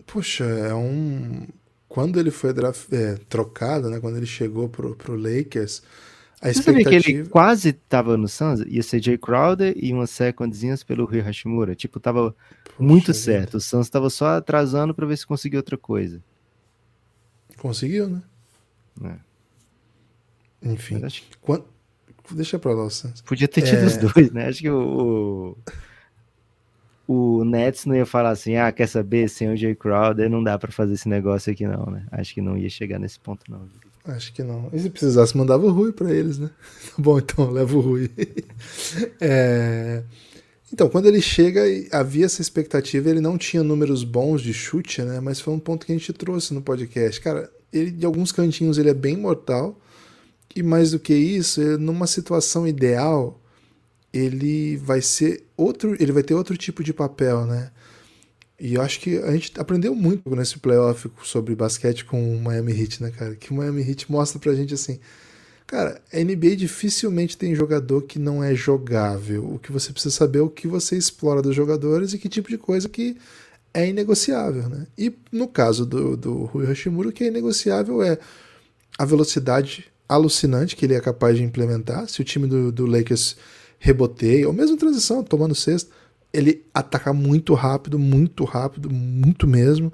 [0.06, 1.48] Puxa, é um.
[1.88, 2.92] Quando ele foi draft...
[2.92, 4.00] é, trocado, né?
[4.00, 5.84] Quando ele chegou pro, pro Lakers,
[6.42, 6.84] a Você expectativa.
[6.84, 8.62] sabia que ele quase tava no Suns?
[8.68, 11.76] Ia ser Jay Crowder e umas secondzinhas pelo Rio Hashimura.
[11.76, 13.56] Tipo, tava Puxa muito certo.
[13.56, 16.22] O Suns tava só atrasando para ver se conseguia outra coisa.
[17.58, 18.24] Conseguiu, né?
[19.04, 20.70] É.
[20.70, 21.04] Enfim.
[21.04, 21.24] Acho...
[21.42, 21.66] Quando,
[22.32, 23.22] Deixa pra lá o Suns.
[23.22, 23.86] Podia ter tido é...
[23.86, 24.48] os dois, né?
[24.48, 25.58] Acho que o,
[27.08, 30.58] o Nets não ia falar assim, ah, quer saber, sem o Jay Crowder não dá
[30.58, 32.06] para fazer esse negócio aqui não, né?
[32.12, 33.68] Acho que não ia chegar nesse ponto não.
[34.06, 34.70] Acho que não.
[34.74, 36.50] E se precisasse, mandava o Rui para eles, né?
[36.96, 38.10] Tá bom, então, leva o Rui.
[39.20, 40.04] é...
[40.72, 45.20] Então, quando ele chega, havia essa expectativa, ele não tinha números bons de chute, né?
[45.20, 47.22] Mas foi um ponto que a gente trouxe no podcast.
[47.22, 49.80] Cara, ele, de alguns cantinhos ele é bem mortal,
[50.56, 53.40] e mais do que isso, é, numa situação ideal,
[54.14, 57.72] ele vai ser outro, ele vai ter outro tipo de papel, né?
[58.60, 62.80] E eu acho que a gente aprendeu muito nesse playoff sobre basquete com o Miami
[62.80, 63.36] Heat, né, cara?
[63.36, 65.00] Que o Miami Heat mostra pra gente assim,
[65.66, 69.54] cara, a NBA dificilmente tem jogador que não é jogável.
[69.54, 72.50] O que você precisa saber é o que você explora dos jogadores e que tipo
[72.50, 73.18] de coisa que
[73.74, 74.86] é inegociável, né?
[74.98, 78.20] E no caso do, do Rui Hashimura, o que é inegociável é
[78.98, 82.08] a velocidade alucinante que ele é capaz de implementar.
[82.08, 83.36] Se o time do, do Lakers
[83.80, 85.92] reboteia, ou mesmo transição, tomando sexta,
[86.32, 89.92] ele ataca muito rápido, muito rápido, muito mesmo.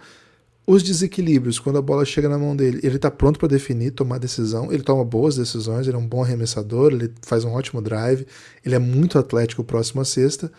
[0.66, 4.20] Os desequilíbrios, quando a bola chega na mão dele, ele está pronto para definir, tomar
[4.20, 4.72] decisão.
[4.72, 8.28] Ele toma boas decisões, ele é um bom arremessador, ele faz um ótimo drive,
[8.64, 10.52] ele é muito atlético próximo à cesta.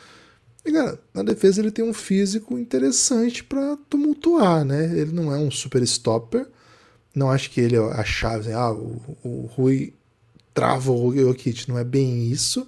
[0.64, 4.92] E, cara, na defesa ele tem um físico interessante para tumultuar, né?
[4.98, 6.46] Ele não é um super stopper,
[7.14, 9.94] não acho que ele é a chave, assim, ah, o, o Rui
[10.54, 12.66] trava o Jokic, não é bem isso,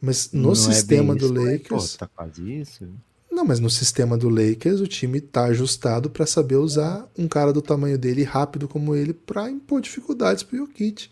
[0.00, 1.92] mas no não é sistema é do isso, Lakers...
[1.92, 2.88] Pô, tá quase isso.
[3.30, 7.52] Não, mas no sistema do Lakers o time tá ajustado para saber usar um cara
[7.52, 11.08] do tamanho dele rápido como ele para impor dificuldades pro Jokic.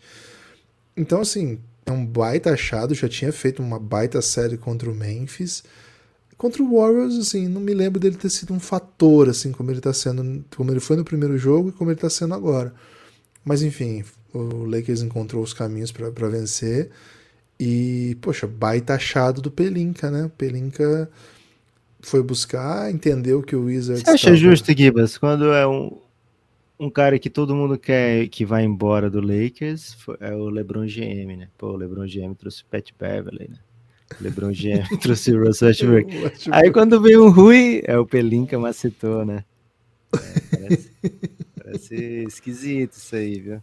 [0.95, 5.63] Então assim, é um baita achado, já tinha feito uma baita série contra o Memphis.
[6.37, 9.81] Contra o Warriors, assim, não me lembro dele ter sido um fator, assim, como ele
[9.81, 12.73] tá sendo, como ele foi no primeiro jogo e como ele tá sendo agora.
[13.43, 16.91] Mas enfim, o Lakers encontrou os caminhos para vencer.
[17.59, 20.25] E, poxa, baita achado do Pelinka, né?
[20.25, 21.09] O Pelinka
[22.01, 24.03] foi buscar, entendeu que o Wizards.
[24.03, 24.37] Você acha tava...
[24.37, 25.97] justo, Gibas, quando é um,
[26.79, 31.35] um cara que todo mundo quer que vai embora do Lakers, é o LeBron GM,
[31.35, 31.49] né?
[31.57, 33.57] Pô, o LeBron GM trouxe Pat Beverly, né?
[34.21, 36.49] LeBron James trouxe o Russell Westbrook.
[36.51, 39.43] Aí quando veio o Rui, é o Pelinka macetou, né?
[40.13, 40.91] É, parece,
[41.63, 41.95] parece
[42.27, 43.61] esquisito isso aí, viu?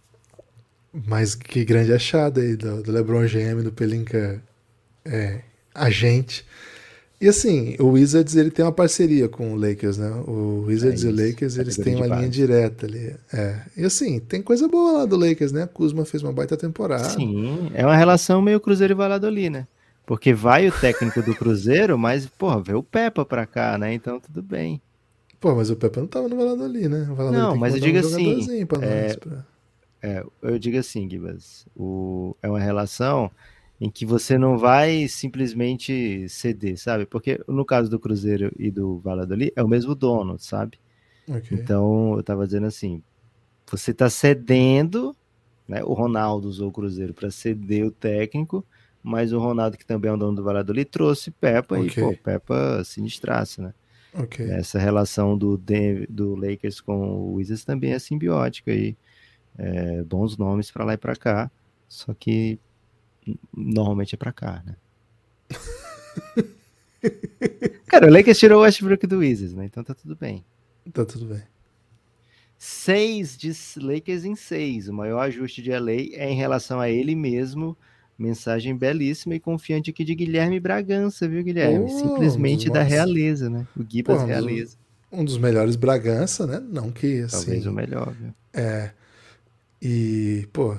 [1.07, 4.41] Mas que grande achada aí do, do LeBron GM, do Pelinka
[5.05, 5.41] é,
[5.75, 6.45] agente.
[7.21, 10.11] E assim, o Wizards ele tem uma parceria com o Lakers, né?
[10.27, 13.17] O Wizards é e o Lakers eles têm uma linha direta ali.
[13.33, 13.61] É.
[13.77, 15.67] E assim, tem coisa boa lá do Lakers, né?
[15.73, 17.09] Kuzma fez uma baita temporada.
[17.11, 19.67] Sim, é uma relação meio Cruzeiro e Valladolid, né?
[20.07, 23.95] Porque vai o técnico do Cruzeiro, mas, porra, vê o Peppa pra cá, né?
[23.95, 24.81] Então tudo bem.
[25.41, 27.03] Pô, mas o Peppa não tava no Valladolid, né?
[27.11, 28.67] O Valladolid não, mas eu digo um assim.
[28.67, 29.47] Pra é, pra...
[30.03, 33.31] é, eu digo assim, Gibas, o, é uma relação
[33.81, 37.07] em que você não vai simplesmente ceder, sabe?
[37.07, 40.79] Porque no caso do Cruzeiro e do Valladolid é o mesmo dono, sabe?
[41.29, 41.59] Okay.
[41.59, 43.03] Então eu tava dizendo assim,
[43.71, 45.15] você tá cedendo,
[45.67, 45.83] né?
[45.83, 48.65] O Ronaldo usou o Cruzeiro para ceder o técnico,
[49.05, 51.89] mas o Ronaldo que também é um dono do Valladolid trouxe Peppa okay.
[51.89, 53.75] e pô, Peppa sinistraça, né?
[54.15, 54.51] Okay.
[54.51, 58.97] Essa relação do, Denver, do Lakers com o Wizards também é simbiótica aí.
[59.59, 61.51] É, bons nomes para lá e para cá.
[61.87, 62.59] Só que
[63.55, 64.77] normalmente é pra cá, né?
[67.87, 69.67] Cara, o Lakers tirou o Westbrook do Wizards, né?
[69.67, 70.43] Então tá tudo bem.
[70.93, 71.43] Tá tudo bem.
[72.57, 74.89] Seis de Lakers em seis.
[74.89, 77.77] O maior ajuste de LA é em relação a ele mesmo.
[78.19, 81.87] Mensagem belíssima e confiante aqui de Guilherme Bragança, viu, Guilherme?
[81.87, 83.67] Oh, Simplesmente um da realeza, né?
[83.77, 84.77] O Gibas Pô, realeza.
[85.11, 86.63] Um dos melhores Bragança, né?
[86.71, 87.37] Não que assim.
[87.39, 88.33] Talvez o melhor, viu?
[88.53, 88.91] É.
[89.83, 90.77] E, pô,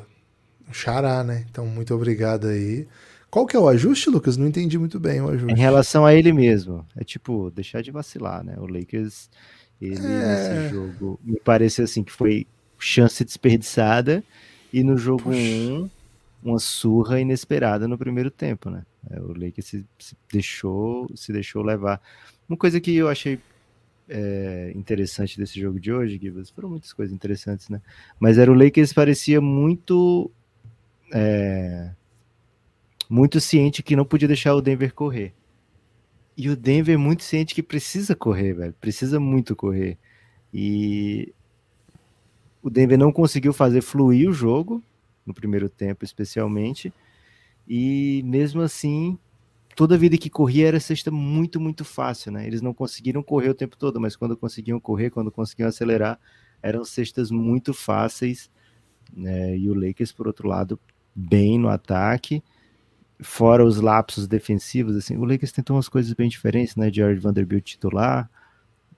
[0.72, 1.46] Xará, né?
[1.50, 2.88] Então, muito obrigado aí.
[3.30, 4.38] Qual que é o ajuste, Lucas?
[4.38, 5.54] Não entendi muito bem o ajuste.
[5.54, 6.86] Em relação a ele mesmo.
[6.96, 8.56] É tipo, deixar de vacilar, né?
[8.58, 9.30] O Lakers,
[9.82, 10.62] ele é...
[10.62, 12.48] nesse jogo, me parece assim que foi
[12.80, 14.24] chance desperdiçada.
[14.72, 15.90] E no jogo 1, um,
[16.46, 18.86] uma surra inesperada no primeiro tempo, né?
[19.10, 22.00] É, o Lakers se, se, deixou, se deixou levar.
[22.48, 23.40] Uma coisa que eu achei
[24.08, 27.82] é, interessante desse jogo de hoje, Gibbs, foram muitas coisas interessantes, né?
[28.20, 30.30] Mas era o Lakers parecia muito
[31.12, 31.92] é,
[33.10, 35.34] muito ciente que não podia deixar o Denver correr.
[36.38, 38.76] E o Denver muito ciente que precisa correr, velho.
[38.80, 39.98] Precisa muito correr.
[40.54, 41.34] E
[42.62, 44.84] o Denver não conseguiu fazer fluir o jogo,
[45.26, 46.94] no primeiro tempo especialmente.
[47.68, 49.18] E mesmo assim,
[49.76, 52.46] toda vida que corria era cesta muito, muito fácil, né?
[52.46, 56.20] Eles não conseguiram correr o tempo todo, mas quando conseguiam correr, quando conseguiam acelerar,
[56.62, 58.50] eram cestas muito fáceis.
[59.14, 59.58] Né?
[59.58, 60.80] E o Lakers, por outro lado,
[61.16, 62.44] bem no ataque,
[63.22, 67.64] fora os lapsos defensivos, assim, o Lakers tentou umas coisas bem diferentes, né, Jared Vanderbilt
[67.64, 68.30] titular,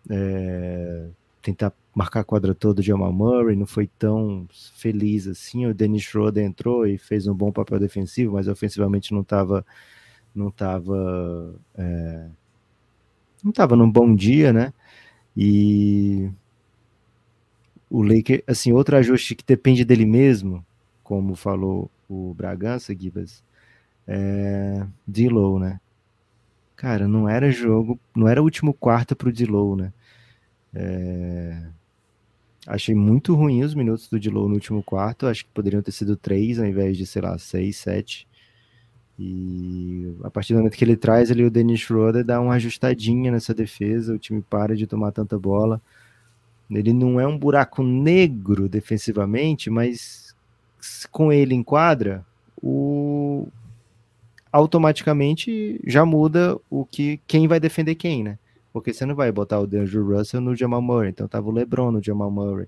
[0.10, 1.10] é,
[1.42, 6.04] tentar marcar a quadra toda de Jamal Murray, não foi tão feliz assim, o Dennis
[6.04, 9.66] Schroeder entrou e fez um bom papel defensivo, mas ofensivamente não estava
[10.36, 12.28] não estava é,
[13.44, 14.72] não estava num bom dia, né,
[15.36, 16.30] e
[17.90, 20.64] o Lakers, assim, outro ajuste que depende dele mesmo,
[21.04, 23.44] como falou o Bragança, Gibas,
[24.08, 25.80] é, D-Low, né?
[26.76, 29.92] Cara, não era jogo, não era o último quarto pro D-Low, né?
[30.76, 31.64] É,
[32.68, 36.18] achei muito ruim os minutos do D-Low no último quarto, acho que poderiam ter sido
[36.18, 38.28] três ao invés de, sei lá, seis, sete.
[39.18, 43.32] E a partir do momento que ele traz ali o Dennis Schroeder, dá uma ajustadinha
[43.32, 45.82] nessa defesa, o time para de tomar tanta bola.
[46.70, 50.36] Ele não é um buraco negro defensivamente, mas
[51.12, 52.26] com ele em quadra,
[52.62, 53.48] o
[54.52, 58.38] automaticamente já muda o que quem vai defender quem, né?
[58.80, 61.92] Porque você não vai botar o D'Angelo Russell no Jamal Murray, então tava o LeBron
[61.92, 62.68] no Jamal Murray.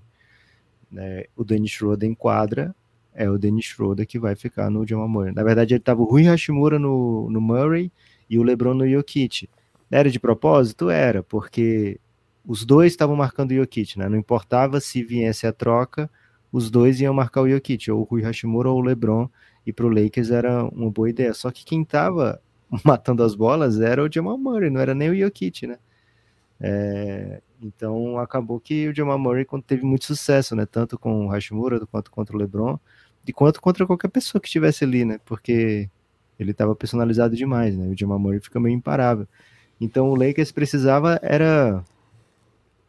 [0.90, 1.24] Né?
[1.36, 2.74] O Dennis Schroeder em quadra
[3.14, 5.32] é o Dennis Schroeder que vai ficar no Jamal Murray.
[5.34, 7.92] Na verdade, ele tava o Rui Hashimura no, no Murray
[8.28, 9.48] e o LeBron no Jokic.
[9.90, 10.90] Era de propósito?
[10.90, 12.00] Era, porque
[12.46, 14.08] os dois estavam marcando o Jokic, né?
[14.08, 16.10] Não importava se viesse a troca,
[16.52, 19.28] os dois iam marcar o Jokic, ou o Rui Hashimura ou o LeBron,
[19.66, 21.34] e para o Lakers era uma boa ideia.
[21.34, 22.40] Só que quem estava
[22.84, 25.78] matando as bolas era o Jamal Murray, não era nem o Jokic, né?
[26.60, 30.66] É, então acabou que o Jamal Murray teve muito sucesso, né?
[30.66, 32.78] Tanto com o Hashimura quanto contra o LeBron,
[33.26, 35.18] e quanto contra qualquer pessoa que estivesse ali, né?
[35.24, 35.88] Porque
[36.38, 37.88] ele estava personalizado demais, né?
[37.88, 39.26] O Jamal Murray fica meio imparável.
[39.80, 41.84] Então o Lakers precisava era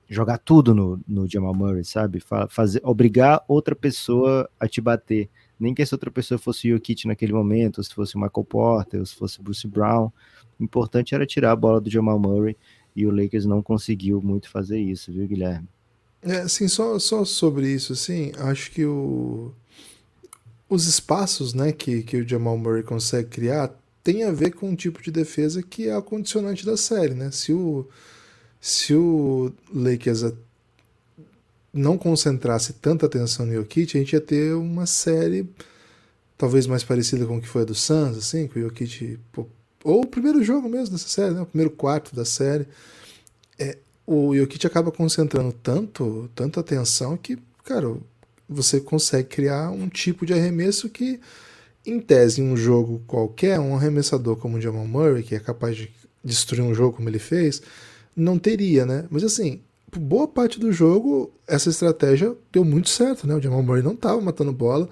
[0.10, 2.22] jogar tudo no, no Jamal Murray, sabe?
[2.50, 5.30] Fazer, obrigar outra pessoa a te bater.
[5.58, 8.46] Nem que essa outra pessoa fosse o Jokic naquele momento, ou se fosse o Michael
[8.46, 10.12] Porter, ou se fosse o Bruce Brown.
[10.60, 12.58] O importante era tirar a bola do Jamal Murray
[12.96, 15.68] e o Lakers não conseguiu muito fazer isso, viu, Guilherme?
[16.22, 19.52] É, assim, só, só sobre isso, assim, acho que o,
[20.70, 24.76] os espaços né, que, que o Jamal Murray consegue criar tem a ver com um
[24.76, 27.30] tipo de defesa que é a condicionante da série, né?
[27.32, 27.88] Se o,
[28.60, 30.24] se o Lakers
[31.74, 35.48] não concentrasse tanta atenção no Jokic, a gente ia ter uma série
[36.38, 39.20] talvez mais parecida com o que foi a do Suns, assim, que o Jokic
[39.84, 41.42] ou o primeiro jogo mesmo dessa série, né?
[41.42, 42.68] o primeiro quarto da série,
[43.58, 47.96] é, o Jokic acaba concentrando tanto, tanta atenção que, cara,
[48.48, 51.20] você consegue criar um tipo de arremesso que,
[51.86, 55.78] em tese, em um jogo qualquer, um arremessador como o Jamal Murray, que é capaz
[55.78, 55.92] de
[56.24, 57.62] destruir um jogo como ele fez,
[58.16, 59.06] não teria, né?
[59.10, 59.62] Mas assim,
[60.00, 63.36] boa parte do jogo, essa estratégia deu muito certo, né?
[63.36, 64.88] O Jamal Murray não estava matando bola,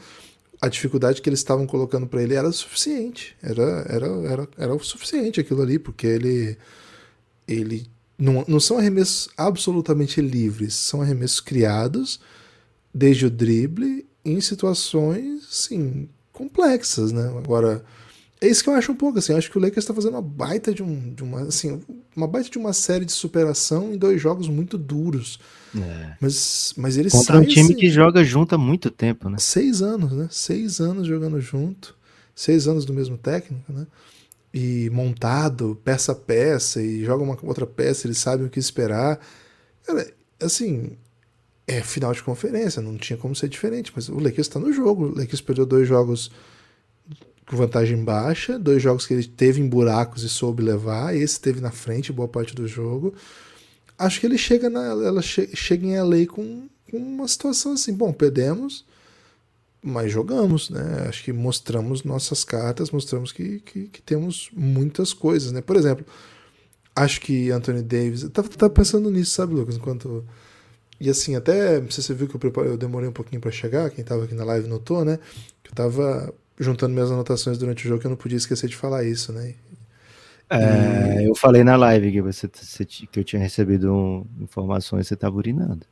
[0.61, 3.35] a dificuldade que eles estavam colocando para ele era suficiente.
[3.41, 6.57] Era, era, era, era o suficiente aquilo ali, porque ele.
[7.47, 12.19] ele não, não são arremessos absolutamente livres, são arremessos criados
[12.93, 17.29] desde o drible em situações assim, complexas, né?
[17.37, 17.83] Agora,
[18.41, 19.33] é isso que eu acho um pouco assim.
[19.33, 21.81] Eu acho que o Lakers está fazendo uma baita de, um, de uma assim,
[22.15, 25.39] uma baita de uma série de superação em dois jogos muito duros.
[25.75, 26.13] É.
[26.21, 29.37] Mas, mas eles Contra um time assim, que joga junto há muito tempo, né?
[29.39, 30.27] Seis anos, né?
[30.31, 31.95] Seis anos jogando junto.
[32.33, 33.85] Seis anos do mesmo técnico, né?
[34.53, 39.19] E montado, peça a peça, e joga uma outra peça, eles sabem o que esperar.
[39.85, 40.91] Cara, assim,
[41.67, 45.07] é final de conferência, não tinha como ser diferente, mas o Lakers está no jogo.
[45.07, 46.31] O Lakers perdeu dois jogos
[47.49, 51.59] com vantagem baixa, dois jogos que ele teve em buracos e soube levar, esse teve
[51.59, 53.13] na frente boa parte do jogo
[53.99, 57.93] acho que ele chega na, ela che, chega em LA com, com uma situação assim,
[57.93, 58.85] bom, perdemos,
[59.81, 61.05] mas jogamos, né?
[61.07, 65.61] Acho que mostramos nossas cartas, mostramos que, que, que, temos muitas coisas, né?
[65.61, 66.05] Por exemplo,
[66.95, 68.23] acho que Anthony Davis.
[68.23, 69.75] Eu tava, tava pensando nisso, sabe, Lucas?
[69.75, 70.25] Enquanto.
[70.99, 71.79] E assim, até.
[71.79, 74.03] Não sei se você viu que eu, preparei, eu demorei um pouquinho para chegar, quem
[74.03, 75.17] tava aqui na live notou, né?
[75.63, 78.75] Que eu tava juntando minhas anotações durante o jogo que eu não podia esquecer de
[78.75, 79.55] falar isso, né?
[80.49, 82.49] É, eu falei na live que, você,
[82.85, 85.85] que eu tinha recebido um, informações e você estava urinando.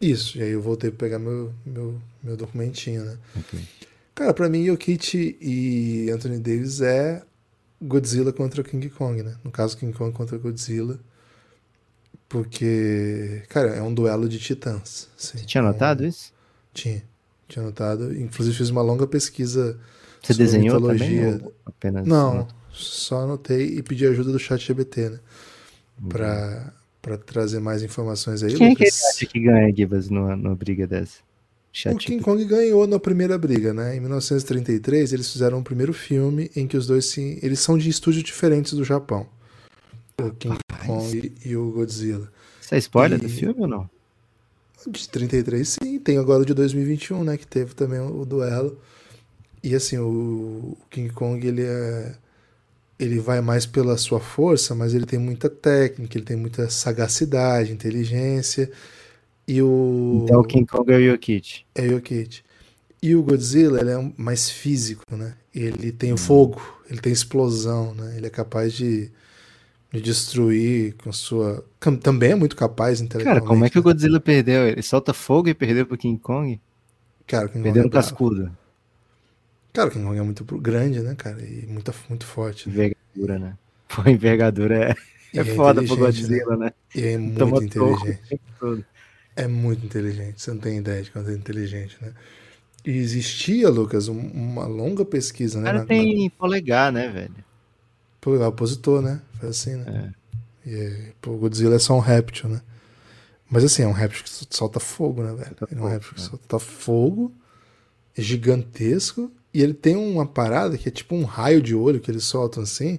[0.00, 3.18] Isso, e aí eu voltei para pegar meu, meu, meu documentinho, né?
[3.36, 3.60] Okay.
[4.14, 7.22] Cara, para mim, Jokic e Anthony Davis é
[7.80, 9.36] Godzilla contra King Kong, né?
[9.42, 10.98] No caso, King Kong contra Godzilla.
[12.28, 15.08] Porque, cara, é um duelo de titãs.
[15.16, 15.38] Sim.
[15.38, 16.32] Você tinha notado é isso?
[16.74, 17.02] Tinha.
[17.48, 18.16] Tinha notado.
[18.16, 19.78] Inclusive, fiz uma longa pesquisa.
[20.22, 21.38] Você desenhou mitologia.
[21.38, 21.52] também?
[21.64, 25.20] apenas Não, só anotei e pedi ajuda do chat GBT, né?
[26.00, 26.08] Uhum.
[26.08, 28.54] Pra, pra trazer mais informações aí.
[28.54, 29.00] Quem Lucas.
[29.14, 31.18] é que que ganha, Gibas, numa, numa briga dessa?
[31.72, 33.96] Chat o King Kong ganhou na primeira briga, né?
[33.96, 37.38] Em 1933, eles fizeram o primeiro filme em que os dois se.
[37.42, 39.26] Eles são de estúdios diferentes do Japão.
[40.20, 40.86] O King Rapaz.
[40.86, 42.30] Kong e o Godzilla.
[42.60, 43.22] Isso é spoiler e...
[43.22, 43.90] do filme ou não?
[44.86, 45.98] De 33, sim.
[45.98, 47.36] Tem agora o de 2021, né?
[47.36, 48.78] Que teve também o, duelo.
[49.62, 52.14] E assim, o King Kong, ele é
[52.98, 57.72] ele vai mais pela sua força, mas ele tem muita técnica, ele tem muita sagacidade,
[57.72, 58.70] inteligência.
[59.46, 60.22] E o.
[60.24, 61.62] Então o King Kong é o Jokic.
[61.74, 62.42] É o Jokic.
[63.00, 65.34] E o Godzilla, ele é mais físico, né?
[65.54, 66.16] Ele tem hum.
[66.16, 66.60] fogo,
[66.90, 68.14] ele tem explosão, né?
[68.16, 69.10] Ele é capaz de,
[69.92, 71.64] de destruir com sua.
[72.02, 73.40] Também é muito capaz intelectualmente.
[73.40, 73.84] Cara, como é que o né?
[73.84, 74.68] Godzilla perdeu?
[74.68, 76.60] Ele solta fogo e perdeu pro King Kong?
[77.26, 78.58] Cara, o King perdeu Kong é cascudo.
[79.72, 81.40] Cara, o King Kong é muito grande, né, cara?
[81.42, 82.68] E muito, muito forte.
[82.68, 82.74] Né?
[82.74, 83.58] Envergadura, né?
[83.88, 84.94] Pô, envergadura é,
[85.34, 86.66] é, é foda pro Godzilla, né?
[86.66, 86.72] né?
[86.94, 88.40] E é muito Toma inteligente.
[89.34, 92.12] É muito inteligente, você não tem ideia de quanto é inteligente, né?
[92.84, 95.70] E existia, Lucas, um, uma longa pesquisa, né?
[95.70, 96.30] O cara tem na...
[96.30, 97.47] polegar, né, velho?
[98.28, 99.22] Polegar opositor, né?
[99.40, 100.12] Foi assim, né?
[100.66, 100.68] É.
[100.68, 102.60] E, pô, o Godzilla é só um réptil, né?
[103.48, 105.56] Mas assim, é um réptil que solta fogo, né, velho?
[105.58, 106.26] Solta é um fogo, réptil que né?
[106.28, 107.32] solta fogo,
[108.14, 112.10] é gigantesco e ele tem uma parada que é tipo um raio de olho que
[112.10, 112.98] eles soltam assim.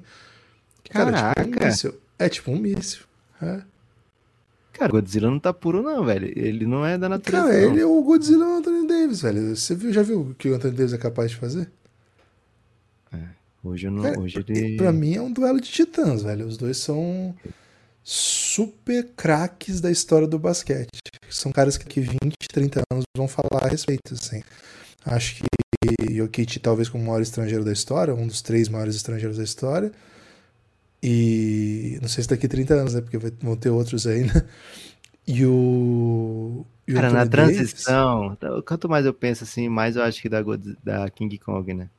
[0.89, 1.39] Cara, Caraca.
[1.39, 1.93] É tipo um míssil.
[2.17, 3.03] É tipo um míssil.
[3.39, 3.61] É.
[4.73, 6.33] Cara, o Godzilla não tá puro, não, velho.
[6.35, 7.43] Ele não é da natureza.
[7.43, 7.71] Cara, não.
[7.71, 9.55] ele é o Godzilla é o Anthony Davis, velho.
[9.55, 11.69] Você viu, já viu o que o Anthony Davis é capaz de fazer?
[13.63, 14.03] Hoje eu não.
[14.03, 14.77] Cara, hoje ele...
[14.77, 16.45] Pra mim é um duelo de titãs, velho.
[16.45, 17.35] Os dois são
[18.03, 20.99] super craques da história do basquete.
[21.29, 22.17] São caras que 20,
[22.51, 24.41] 30 anos vão falar a respeito, assim.
[25.05, 29.37] Acho que Jokic talvez como o maior estrangeiro da história, um dos três maiores estrangeiros
[29.37, 29.91] da história.
[31.01, 33.01] E não sei se daqui a 30 anos, né?
[33.01, 34.45] Porque vão ter outros aí, né?
[35.25, 36.65] E o.
[36.87, 38.63] E Cara, na transição, Davis...
[38.65, 40.41] quanto mais eu penso assim, mais eu acho que da,
[40.83, 41.89] da King Kong, né?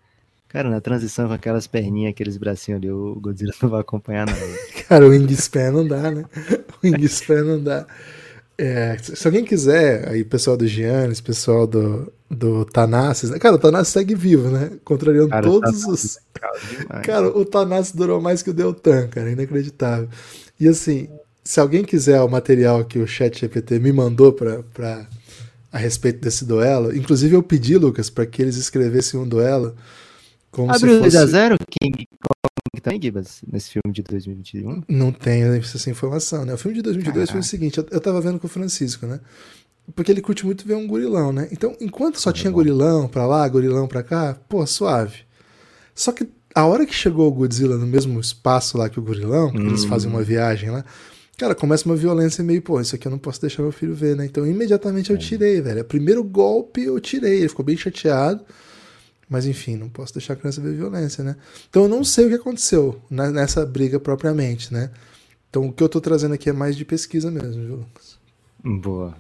[0.50, 4.40] Cara, na transição com aquelas perninhas, aqueles bracinhos ali, o Godzilla não vai acompanhar nada.
[4.88, 6.24] Cara, o Wingspan não dá, né?
[6.82, 7.86] O Wingspan não dá.
[8.58, 13.38] É, se alguém quiser, aí pessoal do Giannis, pessoal do, do Tanassis, né?
[13.38, 14.72] cara, o Tanassis segue vivo, né?
[14.84, 16.18] Contrariando cara, todos os.
[16.90, 20.08] É cara, o Tanassis durou mais que o Deltan, cara, inacreditável.
[20.58, 21.08] E assim,
[21.44, 25.06] se alguém quiser o material que o Chat GPT me mandou pra, pra,
[25.72, 29.74] a respeito desse duelo, inclusive eu pedi, Lucas, para que eles escrevessem um duelo
[30.50, 31.16] como Abriu se fosse...
[31.16, 34.82] 2 a 0 King Kong também, Gibas, nesse filme de 2021?
[34.88, 36.54] Não tenho essa informação, né?
[36.54, 37.32] O filme de 2022 Caraca.
[37.32, 39.20] foi o seguinte, eu, eu tava vendo com o Francisco, né?
[39.94, 41.48] Porque ele curte muito ver um gorilão, né?
[41.50, 42.56] Então, enquanto só é tinha bom.
[42.56, 45.20] gorilão pra lá, gorilão pra cá, pô, suave.
[45.94, 49.48] Só que a hora que chegou o Godzilla no mesmo espaço lá que o gorilão,
[49.48, 49.68] hum.
[49.68, 50.84] eles fazem uma viagem lá,
[51.36, 54.16] cara, começa uma violência meio, pô, isso aqui eu não posso deixar meu filho ver,
[54.16, 54.24] né?
[54.24, 55.82] Então, imediatamente eu tirei, velho.
[55.82, 58.44] O primeiro golpe eu tirei, ele ficou bem chateado.
[59.30, 61.36] Mas enfim, não posso deixar a criança ver violência, né?
[61.68, 64.90] Então eu não sei o que aconteceu nessa briga propriamente, né?
[65.48, 68.18] Então o que eu tô trazendo aqui é mais de pesquisa mesmo, viu, Lucas?
[68.64, 69.16] Boa.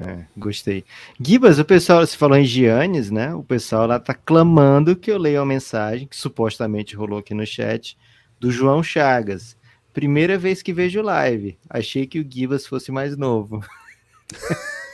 [0.00, 0.84] É, gostei.
[1.18, 3.34] Gibas, o pessoal, se falou em Giannis, né?
[3.34, 7.46] O pessoal lá tá clamando que eu leia uma mensagem que supostamente rolou aqui no
[7.46, 7.96] chat
[8.38, 9.56] do João Chagas.
[9.94, 11.58] Primeira vez que vejo live.
[11.68, 13.64] Achei que o Gibas fosse mais novo.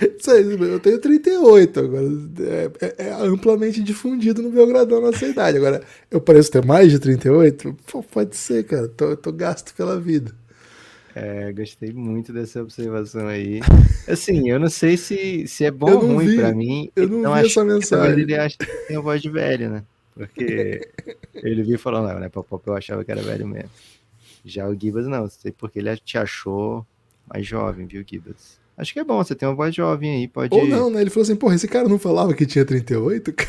[0.00, 2.04] eu tenho 38 agora.
[2.40, 5.56] É, é, é, amplamente difundido no Belgradão nossa idade.
[5.56, 7.76] Agora, eu pareço ter mais de 38?
[7.86, 8.88] Pô, pode ser, cara.
[8.88, 10.32] Tô, tô gasto pela vida.
[11.14, 13.60] É, gostei muito dessa observação aí.
[14.08, 16.90] Assim, eu não sei se, se é bom ou ruim vi, pra mim.
[16.96, 18.20] Eu não, não vi essa mensagem.
[18.20, 19.84] Ele acha que tem a voz de velho, né?
[20.12, 20.88] Porque
[21.34, 22.28] ele viu falando, não, né?
[22.28, 23.70] Pop eu achava que era velho mesmo.
[24.44, 26.86] Já o Gibas não, sei porque ele te achou
[27.26, 28.58] mais jovem, viu, Gibas?
[28.76, 30.54] Acho que é bom, você tem uma voz jovem aí, pode.
[30.54, 31.00] Ou não, né?
[31.00, 33.32] Ele falou assim, porra, esse cara não falava que tinha 38?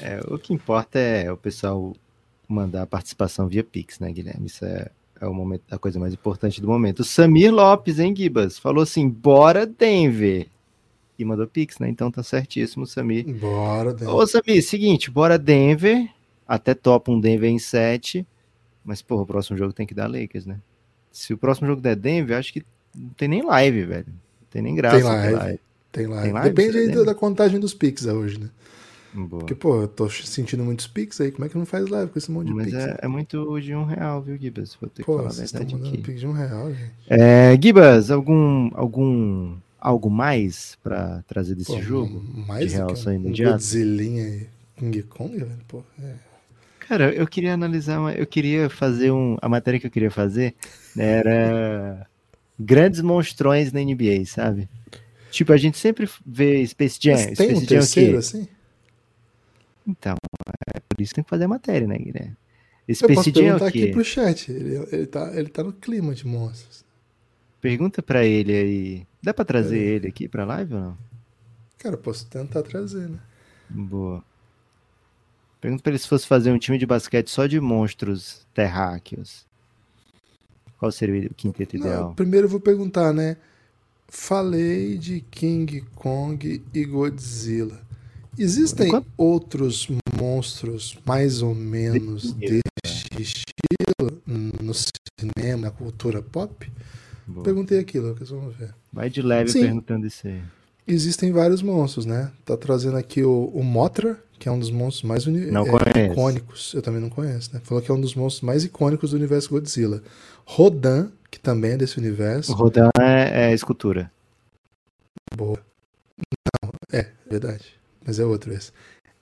[0.00, 1.94] é, o que importa é o pessoal
[2.46, 4.46] mandar a participação via Pix, né, Guilherme?
[4.46, 7.00] Isso é, é o momento, a coisa mais importante do momento.
[7.00, 8.58] O Samir Lopes, hein, Gibas?
[8.58, 10.46] Falou assim: bora, Denver.
[11.18, 11.88] E mandou Pix, né?
[11.88, 13.24] Então tá certíssimo, Samir.
[13.34, 14.14] Bora, Denver.
[14.14, 16.06] Ô, Samir, seguinte, bora, Denver.
[16.46, 18.26] Até topa um Denver em 7.
[18.84, 20.60] Mas, porra, o próximo jogo tem que dar Lakers, né?
[21.12, 24.06] Se o próximo jogo der Denver, acho que não tem nem live, velho.
[24.08, 24.96] Não tem nem graça.
[24.96, 25.34] Tem live.
[25.34, 25.60] live.
[25.92, 26.22] Tem live.
[26.24, 28.48] Tem live Depende aí da, contagem dos pics hoje, né?
[29.14, 29.40] Boa.
[29.40, 32.18] Porque, pô, eu tô sentindo muitos pics aí, como é que não faz live com
[32.18, 32.78] esse monte de Mas pix?
[32.78, 34.74] É, é, muito de um real, viu, Gibas?
[34.80, 35.98] Vou ter pô, que falar a verdade aqui.
[35.98, 36.92] Pix de um real, gente.
[37.08, 42.24] É, Gibas, algum, algum, algo mais pra trazer desse pô, jogo?
[42.46, 44.46] Mais de real que um, um Godzilla e
[44.78, 46.31] King Kong, velho, pô, é...
[46.88, 50.54] Cara, eu queria analisar, eu queria fazer um, a matéria que eu queria fazer
[50.96, 52.06] era
[52.58, 54.68] grandes monstrões na NBA, sabe?
[55.30, 57.12] Tipo, a gente sempre vê Space Jam.
[57.12, 58.48] Mas tem Space um terceiro, assim?
[59.86, 60.16] Então,
[60.74, 62.36] é por isso que tem que fazer a matéria, né, Guilherme?
[62.90, 64.52] Space eu posso Jam perguntar é aqui pro chat.
[64.52, 66.84] Ele, ele, tá, ele tá no clima de monstros.
[67.60, 69.06] Pergunta pra ele aí.
[69.22, 69.94] Dá pra trazer é.
[69.94, 70.98] ele aqui pra live ou não?
[71.78, 73.18] Cara, eu posso tentar trazer, né?
[73.70, 74.22] Boa.
[75.62, 79.46] Pergunta pra ele se fosse fazer um time de basquete só de monstros terráqueos.
[80.76, 82.08] Qual seria o quinteto ideal?
[82.08, 83.36] Não, primeiro eu vou perguntar, né?
[84.08, 87.80] Falei de King Kong e Godzilla.
[88.36, 89.86] Existem outros
[90.18, 96.68] monstros mais ou menos deste estilo no cinema, na cultura pop?
[97.24, 97.44] Boa.
[97.44, 98.74] Perguntei aqui, Lucas, vamos ver.
[98.92, 99.60] Vai de leve Sim.
[99.60, 100.42] perguntando isso aí.
[100.88, 102.32] Existem vários monstros, né?
[102.44, 106.74] Tá trazendo aqui o, o Mothra, que é um dos monstros mais é, icônicos.
[106.74, 107.60] Eu também não conheço, né?
[107.62, 110.02] Falou que é um dos monstros mais icônicos do universo Godzilla.
[110.44, 112.52] Rodan, que também é desse universo.
[112.52, 114.10] Rodan é, é escultura.
[115.36, 115.60] Boa.
[116.60, 117.66] Não, é, verdade.
[118.04, 118.72] Mas é outro esse.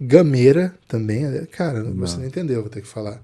[0.01, 1.27] Gameira também.
[1.27, 1.93] É, cara, não.
[1.95, 3.21] você não entendeu, vou ter que falar.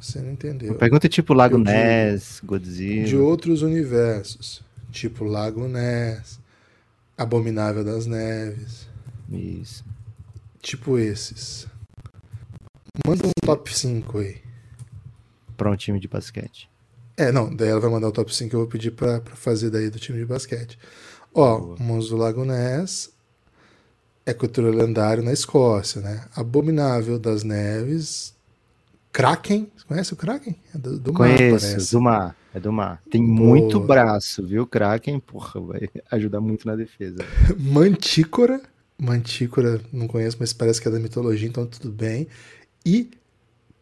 [0.00, 0.76] Você não entendeu.
[0.76, 3.08] Pergunta tipo Lago Ness, Godzilla.
[3.08, 4.62] De outros universos.
[4.92, 6.38] Tipo Lago Ness,
[7.18, 8.86] Abominável das Neves.
[9.28, 9.89] Isso.
[10.60, 11.66] Tipo esses.
[13.06, 14.38] Manda um top 5 aí.
[15.56, 16.68] Pra um time de basquete.
[17.16, 19.36] É, não, daí ela vai mandar o top 5 que eu vou pedir pra, pra
[19.36, 20.78] fazer daí do time de basquete.
[21.34, 23.12] Ó, Monstro do Lago Ness
[24.26, 26.24] é cultura lendário na Escócia, né?
[26.34, 28.34] Abominável das Neves.
[29.12, 30.56] Kraken, você conhece o Kraken?
[30.74, 31.90] É do, do Conheço, mar, parece.
[31.92, 32.36] do mar.
[32.54, 33.02] É do mar.
[33.10, 33.48] Tem Boa.
[33.48, 34.66] muito braço, viu?
[34.66, 37.18] Kraken, porra, vai ajudar muito na defesa.
[37.58, 38.60] Mantícora,
[39.00, 42.28] Mantícora, não conheço, mas parece que é da mitologia, então tudo bem.
[42.84, 43.10] E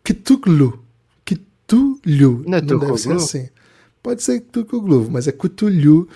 [0.04, 0.84] Cthulhu.
[1.24, 2.44] Cthulhu.
[2.46, 3.48] Não, é não deve ser assim.
[4.02, 6.08] Pode ser Cthulhu, mas é Cthulhu.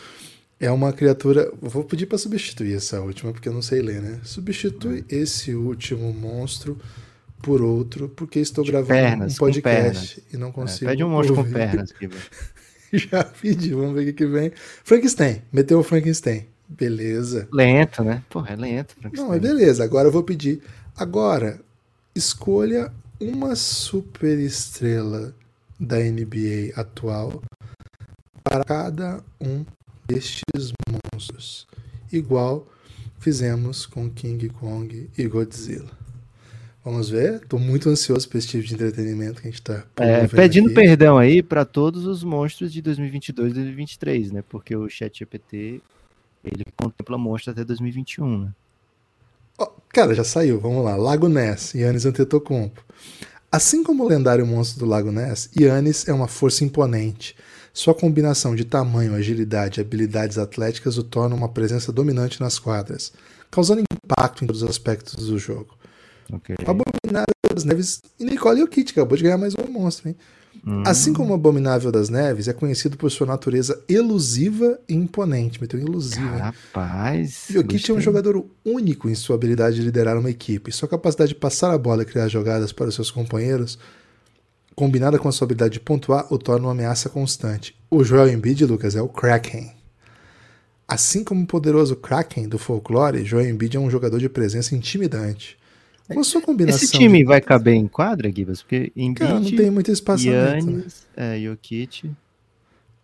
[0.61, 1.53] É uma criatura.
[1.61, 4.21] Vou pedir para substituir essa última, porque eu não sei ler, né?
[4.23, 6.79] Substitui esse último monstro
[7.43, 10.85] por outro, porque estou gravando pernas, um podcast e não é, consigo.
[10.85, 11.51] É, pede um monstro ouvir.
[11.51, 12.09] com pernas aqui,
[12.95, 14.53] Já pedi, vamos ver o que vem.
[14.85, 16.47] Frankenstein, meteu o Frankenstein.
[16.77, 17.49] Beleza.
[17.53, 18.23] Lento, né?
[18.29, 18.97] Porra, é lento.
[19.15, 19.85] Não, é beleza.
[19.85, 20.61] Agora eu vou pedir.
[20.97, 21.61] Agora,
[22.15, 25.35] escolha uma super estrela
[25.79, 27.43] da NBA atual
[28.43, 29.65] para cada um
[30.07, 30.73] destes
[31.13, 31.67] monstros,
[32.13, 32.67] igual
[33.19, 35.91] fizemos com King Kong e Godzilla.
[36.85, 40.27] Vamos ver, estou muito ansioso para esse tipo de entretenimento que a gente está é,
[40.27, 40.75] pedindo aqui.
[40.75, 44.43] perdão aí para todos os monstros de 2022 e 2023, né?
[44.49, 45.81] Porque o ChatGPT
[46.45, 48.53] ele contempla monstros até 2021, né?
[49.59, 50.97] Oh, cara, já saiu, vamos lá.
[50.97, 52.85] Lago Ness, Yannis Antetokounmpo.
[53.51, 57.37] Assim como o lendário monstro do Lago Ness, Yannis é uma força imponente.
[57.73, 63.13] Sua combinação de tamanho, agilidade e habilidades atléticas o torna uma presença dominante nas quadras,
[63.51, 65.77] causando impacto em todos os aspectos do jogo.
[66.33, 66.57] Okay.
[66.67, 70.17] Abominável das Neves e Nicole Jokic acabou de ganhar mais um monstro, hein?
[70.65, 70.85] Hum.
[70.87, 75.61] Assim como o Abominável das Neves é conhecido por sua natureza elusiva e imponente.
[75.61, 76.37] Meteu elusiva.
[76.37, 77.47] Rapaz.
[77.51, 80.71] Jokic é um jogador único em sua habilidade de liderar uma equipe.
[80.71, 83.77] Sua capacidade de passar a bola e criar jogadas para os seus companheiros,
[84.77, 87.75] combinada com a sua habilidade de pontuar, o torna uma ameaça constante.
[87.91, 89.73] O Joel Embiid, Lucas, é o Kraken.
[90.87, 95.59] Assim como o poderoso Kraken do folclore, Joel Embiid é um jogador de presença intimidante.
[96.13, 96.83] Qual a sua combinação?
[96.83, 98.63] Esse time vai caber em quadra, Gibas?
[98.63, 100.27] Porque Embiid, Cara, não tem muito espaço.
[100.27, 101.37] Yannis, né?
[101.37, 102.11] é, Jokic...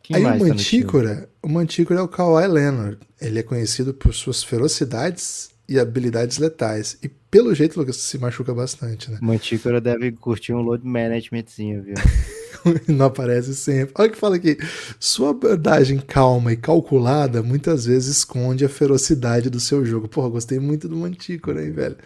[0.03, 2.99] Quem Aí o Mantícora, tá o Mantícora é o Kawhi Leonard.
[3.21, 6.97] Ele é conhecido por suas ferocidades e habilidades letais.
[7.03, 9.19] E pelo jeito, Lucas, se machuca bastante, né?
[9.21, 11.95] Mantícora deve curtir um load managementzinho, viu?
[12.89, 13.93] não aparece sempre.
[13.99, 14.57] Olha o que fala aqui.
[14.99, 20.09] Sua abordagem calma e calculada muitas vezes esconde a ferocidade do seu jogo.
[20.09, 21.97] Porra, gostei muito do Mantícora, hein, velho?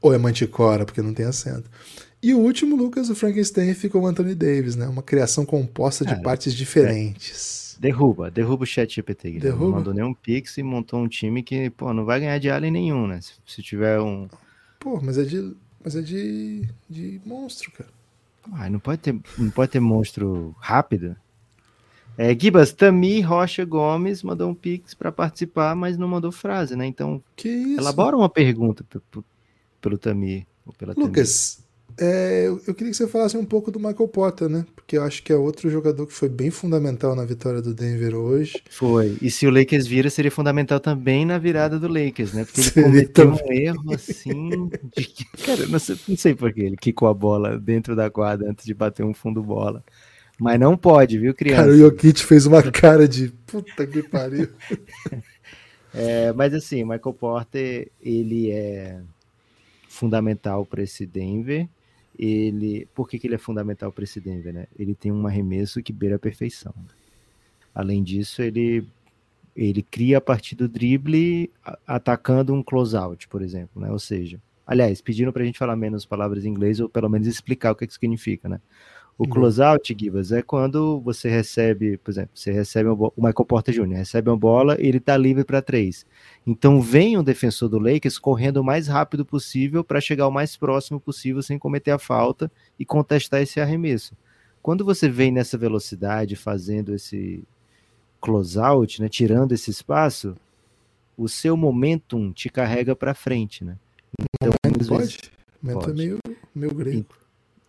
[0.00, 1.70] Ou é Manticora, porque não tem acento.
[2.22, 4.86] E o último, Lucas, o Frankenstein ficou o Anthony Davis, né?
[4.86, 7.74] Uma criação composta de partes diferentes.
[7.76, 7.80] É.
[7.80, 9.38] Derruba, derruba o chat GPT.
[9.38, 9.64] Derruba.
[9.64, 12.70] Não mandou nenhum pix e montou um time que, pô, não vai ganhar de alien
[12.70, 13.22] nenhum, né?
[13.22, 14.28] Se, se tiver um.
[14.78, 15.56] Pô, mas é de.
[15.82, 16.68] Mas é de.
[16.90, 17.88] de monstro, cara.
[18.52, 21.16] Ah, não pode ter, não pode ter monstro rápido.
[22.18, 26.84] É, Gibas, Tami Rocha Gomes mandou um pix para participar, mas não mandou frase, né?
[26.84, 27.80] Então, que isso?
[27.80, 28.84] elabora uma pergunta
[29.80, 30.46] pelo Tami.
[30.96, 31.60] Lucas,
[31.98, 34.64] é, eu, eu, queria que você falasse um pouco do Michael Porter, né?
[34.74, 38.14] Porque eu acho que é outro jogador que foi bem fundamental na vitória do Denver
[38.14, 38.62] hoje.
[38.70, 39.18] Foi.
[39.20, 42.44] E se o Lakers vira, seria fundamental também na virada do Lakers, né?
[42.44, 43.46] Porque ele seria cometeu também.
[43.46, 44.70] um erro assim.
[44.96, 48.08] De que, cara, não sei, não sei por que ele quicou a bola dentro da
[48.08, 49.84] quadra antes de bater um fundo bola.
[50.38, 51.64] Mas não pode, viu, criança?
[51.64, 54.48] Cara, o Jokic fez uma cara de puta que pariu.
[55.92, 59.00] é, mas assim, o Michael Porter, ele é
[59.90, 61.68] fundamental para esse Denver
[62.18, 64.66] ele, por que, que ele é fundamental para esse Denver, né?
[64.78, 66.74] Ele tem um arremesso que beira a perfeição.
[67.74, 68.86] Além disso, ele
[69.56, 71.50] ele cria a partir do drible
[71.86, 73.90] atacando um closeout, por exemplo, né?
[73.90, 77.26] Ou seja, aliás, pediram para a gente falar menos palavras em inglês ou pelo menos
[77.26, 78.60] explicar o que, que significa, né?
[79.20, 79.28] O uhum.
[79.28, 84.30] closeout, Gibas, é quando você recebe, por exemplo, você recebe o Michael Porter Jr., recebe
[84.30, 86.06] uma bola e ele está livre para três.
[86.46, 90.56] Então vem um defensor do Lakers correndo o mais rápido possível para chegar o mais
[90.56, 94.16] próximo possível sem cometer a falta e contestar esse arremesso.
[94.62, 97.44] Quando você vem nessa velocidade fazendo esse
[98.22, 100.34] closeout, né, tirando esse espaço,
[101.14, 103.76] o seu momentum te carrega para frente, né?
[104.18, 104.54] Então,
[104.88, 104.88] pode?
[104.88, 105.30] Vezes,
[105.74, 105.90] pode.
[105.90, 106.18] é meio,
[106.54, 107.14] meio grego.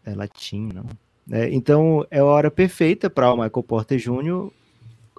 [0.05, 0.85] É latim, não?
[1.31, 4.51] É, então é a hora perfeita para o Michael Porter Jr.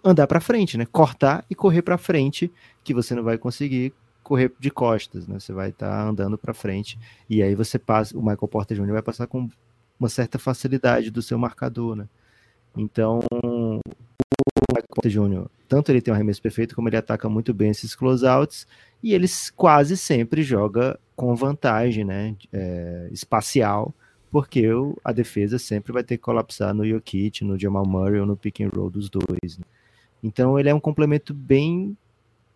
[0.05, 0.87] andar para frente, né?
[0.87, 2.53] Cortar e correr para frente,
[2.85, 5.41] que você não vai conseguir correr de costas, né?
[5.41, 6.99] Você vai estar tá andando para frente
[7.31, 8.93] e aí você passa, o Michael Porter Jr.
[8.93, 9.49] vai passar com
[9.99, 12.07] uma certa facilidade do seu marcador, né?
[12.77, 13.81] Então, o
[14.71, 17.95] Michael Porter Jr., tanto ele tem um arremesso perfeito, como ele ataca muito bem esses
[17.95, 18.67] closeouts,
[19.03, 22.35] e ele quase sempre joga com vantagem, né?
[22.53, 23.95] É, espacial,
[24.33, 24.67] porque
[25.05, 28.63] a defesa sempre vai ter que colapsar no Jokic, no Jamal Murray ou no pick
[28.63, 29.59] and roll dos dois.
[29.59, 29.65] Né?
[30.23, 31.95] Então ele é um complemento bem,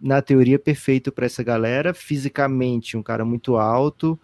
[0.00, 1.92] na teoria, perfeito para essa galera.
[1.92, 4.18] Fisicamente, um cara muito alto,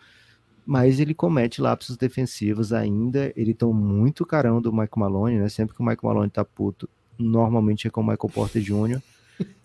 [0.65, 3.31] mas ele comete lapsos defensivos ainda.
[3.37, 5.51] Ele toma muito carão do Michael Malone, né?
[5.51, 6.89] Sempre que o Michael Malone tá puto,
[7.19, 9.01] normalmente é com o Michael Porter Jr.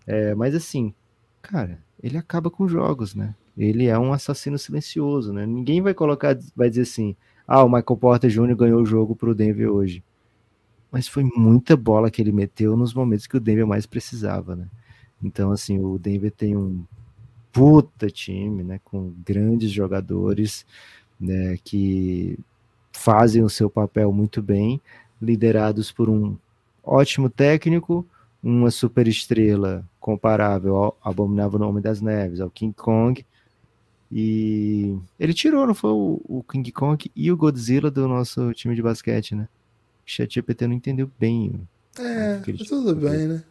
[0.09, 0.93] É, mas assim,
[1.41, 3.35] cara, ele acaba com jogos, né?
[3.57, 5.45] Ele é um assassino silencioso, né?
[5.45, 7.13] Ninguém vai colocar, vai dizer assim,
[7.47, 8.55] ah, o Michael Porter Jr.
[8.55, 10.03] ganhou o jogo para o Denver hoje.
[10.91, 14.67] Mas foi muita bola que ele meteu nos momentos que o Denver mais precisava, né?
[15.23, 16.83] Então, assim, o Denver tem um
[17.51, 18.79] puta time, né?
[18.83, 20.65] Com grandes jogadores,
[21.19, 21.57] né?
[21.63, 22.37] Que
[22.91, 24.81] fazem o seu papel muito bem,
[25.21, 26.35] liderados por um
[26.83, 28.05] ótimo técnico,
[28.41, 33.25] uma super estrela comparável ao Abominável Nome das Neves, ao King Kong,
[34.11, 38.73] E ele tirou, não foi o, o King Kong e o Godzilla do nosso time
[38.73, 39.47] de basquete, né?
[40.05, 41.67] O ChatGPT não entendeu bem.
[41.99, 43.43] É, tudo bem, né?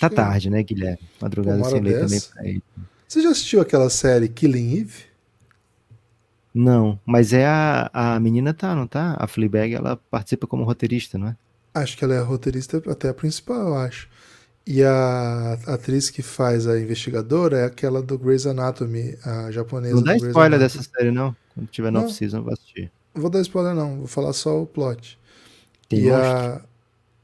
[0.00, 0.98] Tá tarde, né, Guilherme?
[1.20, 2.62] Madrugada sem lei também pra ele.
[3.06, 5.04] Você já assistiu aquela série Killing Eve?
[6.52, 9.16] Não, mas é a, a menina tá, não tá?
[9.18, 11.36] A Fleabag, ela participa como roteirista, não é?
[11.74, 14.08] Acho que ela é a roteirista até a principal, eu acho.
[14.66, 19.96] E a atriz que faz a investigadora é aquela do Grey's Anatomy, a japonesa.
[19.96, 21.36] Não dá spoiler dessa série, não.
[21.54, 22.90] Quando tiver no season, vou assistir.
[23.14, 23.98] Vou dar spoiler, não.
[23.98, 25.18] Vou falar só o plot.
[25.88, 26.62] Tem e a...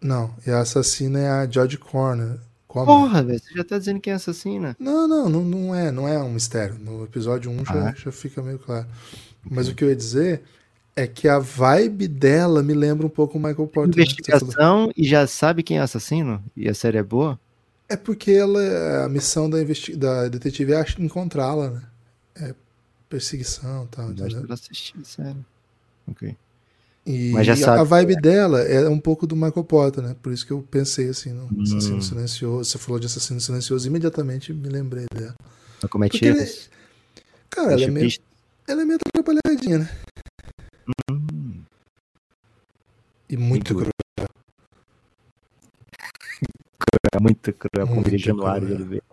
[0.03, 2.39] Não, e a assassina é a Jodie Corner.
[2.67, 2.87] Como?
[2.87, 4.77] Porra, velho, você já tá dizendo quem é assassina?
[4.79, 6.79] Não, não, não, não é, não é um mistério.
[6.79, 7.95] No episódio 1 já, ah.
[7.97, 8.87] já fica meio claro.
[9.43, 10.43] Mas o que eu ia dizer
[10.97, 13.97] é que a vibe dela me lembra um pouco o Michael Porter.
[13.97, 14.03] Né?
[14.03, 14.93] Investigação né?
[14.97, 16.43] e já sabe quem é assassino?
[16.57, 17.39] E a série é boa?
[17.89, 21.83] É porque ela, a missão da, investi da detetive é encontrá-la, né?
[22.37, 22.55] É
[23.09, 24.13] perseguição e tal?
[24.13, 25.45] Eu assistir, sério.
[26.07, 26.37] Ok.
[27.05, 27.81] E Mas já sabe.
[27.81, 28.21] a vibe é.
[28.21, 30.15] dela é um pouco do Michael Potter, né?
[30.23, 31.63] Por isso que eu pensei assim, no hum.
[31.63, 32.71] Assassino Silencioso.
[32.71, 35.35] Você falou de Assassino Silencioso, imediatamente me lembrei dela.
[35.89, 36.49] Como é que ele...
[37.49, 38.11] Cara, ela é, meio,
[38.69, 39.91] ela é meio atrapalhadinha, né?
[41.11, 41.63] Hum.
[43.29, 43.91] E muito cruel.
[46.79, 47.21] cruel.
[47.21, 49.05] Muito cruel, como diria Januário de Oliveira.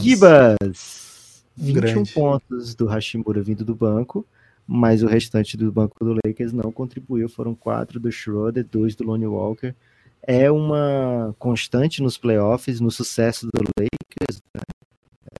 [0.00, 1.44] Gibas!
[1.56, 2.12] 21 Grande.
[2.12, 4.26] pontos do Hashimura vindo do banco
[4.66, 7.28] mas o restante do banco do Lakers não contribuiu.
[7.28, 9.74] Foram quatro do Schroeder, dois do Lonnie Walker.
[10.22, 14.62] É uma constante nos playoffs, no sucesso do Lakers, né?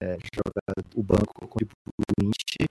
[0.01, 2.69] é, jogar o banco contribuinte.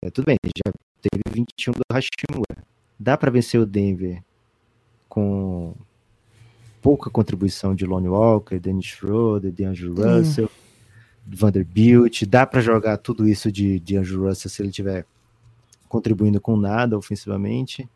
[0.00, 0.72] É, tudo bem, já
[1.08, 2.64] teve 21 do Hashimura.
[2.98, 4.22] Dá para vencer o Denver
[5.08, 5.74] com
[6.80, 9.94] pouca contribuição de Lonnie Walker, Dennis Schroeder, hum.
[9.94, 10.50] Russell,
[11.26, 12.24] Vanderbilt.
[12.24, 15.06] Dá para jogar tudo isso de, de Andrew Russell se ele tiver
[15.88, 17.88] contribuindo com nada ofensivamente.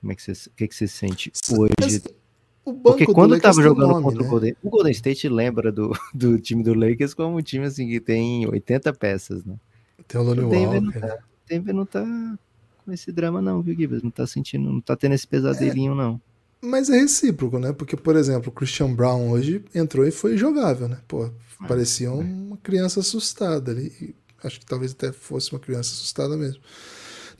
[0.00, 2.02] Como é que você, o que, que você sente hoje?
[2.82, 4.26] Porque quando estava jogando nome, contra né?
[4.26, 7.88] o Golden, o Golden State lembra do, do time do Lakers como um time assim
[7.88, 9.56] que tem 80 peças, né?
[10.06, 11.00] Tem o Lonnie Walker.
[11.00, 11.18] Tá,
[11.48, 12.04] Denver não tá
[12.84, 14.02] com esse drama não, viu, Gibbs?
[14.02, 16.20] Não tá sentindo, não tá tendo esse pesadelinho é, não.
[16.60, 17.72] Mas é recíproco, né?
[17.72, 20.98] Porque, por exemplo, o Christian Brown hoje entrou e foi jogável, né?
[21.06, 21.30] Pô, é,
[21.66, 22.10] parecia é.
[22.10, 24.14] uma criança assustada ali.
[24.42, 26.60] Acho que talvez até fosse uma criança assustada mesmo.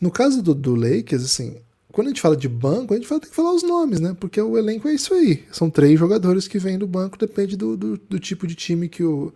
[0.01, 1.57] No caso do, do Lakers, assim,
[1.91, 4.17] quando a gente fala de banco, a gente fala, tem que falar os nomes, né?
[4.19, 5.45] Porque o elenco é isso aí.
[5.51, 9.03] São três jogadores que vêm do banco, depende do, do, do tipo de time que
[9.03, 9.33] o,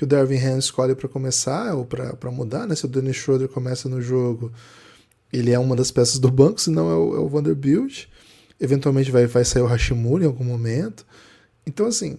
[0.00, 2.74] que o Darvin Ham escolhe para começar ou para mudar, né?
[2.74, 4.50] Se o Dennis Schroeder começa no jogo,
[5.30, 8.06] ele é uma das peças do banco, senão é o, é o Vanderbilt.
[8.58, 11.04] Eventualmente vai, vai sair o Hashimura em algum momento.
[11.66, 12.16] Então, assim,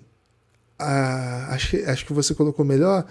[0.77, 3.03] a, acho, que, acho que você colocou melhor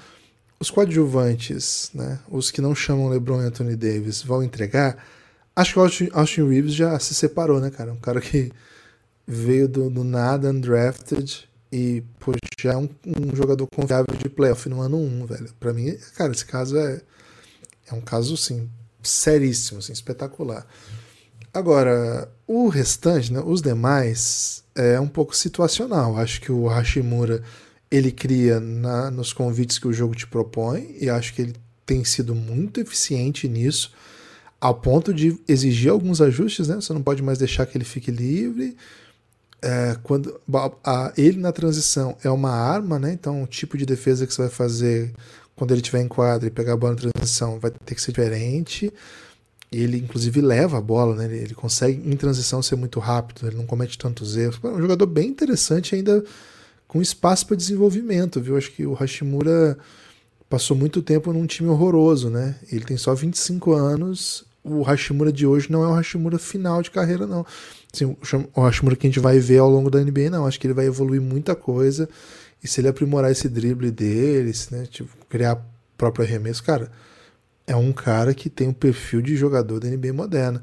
[0.61, 5.05] os coadjuvantes, né, os que não chamam LeBron e Anthony Davis, vão entregar.
[5.57, 7.93] Acho que o Austin, Austin Reeves já se separou, né, cara?
[7.93, 8.53] Um cara que
[9.27, 14.69] veio do, do nada, undrafted, e pô, já é um, um, jogador confiável de playoff
[14.69, 15.55] no ano 1, velho.
[15.59, 17.01] Para mim, cara, esse caso é,
[17.91, 18.69] é um caso, assim,
[19.03, 20.67] seríssimo, assim, espetacular.
[21.53, 26.17] Agora, o restante, né, os demais, é um pouco situacional.
[26.17, 27.43] Acho que o Hashimura
[27.91, 31.55] ele cria na, nos convites que o jogo te propõe, e acho que ele
[31.85, 33.93] tem sido muito eficiente nisso,
[34.61, 36.77] ao ponto de exigir alguns ajustes, né?
[36.77, 38.77] Você não pode mais deixar que ele fique livre.
[39.63, 40.41] É, quando
[40.85, 43.13] a, ele na transição é uma arma, né?
[43.13, 45.13] Então o tipo de defesa que você vai fazer
[45.55, 48.13] quando ele estiver em quadra e pegar a bola na transição vai ter que ser
[48.13, 48.93] diferente.
[49.71, 51.27] Ele, inclusive, leva a bola, né?
[51.27, 54.59] Ele, ele consegue, em transição, ser muito rápido, ele não comete tantos erros.
[54.65, 56.25] É um jogador bem interessante ainda
[56.89, 58.57] com espaço para desenvolvimento, viu?
[58.57, 59.79] Acho que o Hashimura
[60.49, 62.57] passou muito tempo num time horroroso, né?
[62.73, 64.45] Ele tem só 25 anos.
[64.63, 67.47] O Hashimura de hoje não é o Hashimura final de carreira, não.
[67.93, 68.05] Assim,
[68.55, 70.47] o Hashimura que a gente vai ver ao longo da NBA, não.
[70.47, 72.09] Acho que ele vai evoluir muita coisa.
[72.63, 74.87] E se ele aprimorar esse drible dele, né?
[74.87, 75.65] Tipo, criar
[75.97, 76.91] próprio arremesso, cara,
[77.67, 80.63] é um cara que tem um perfil de jogador da NBA moderna.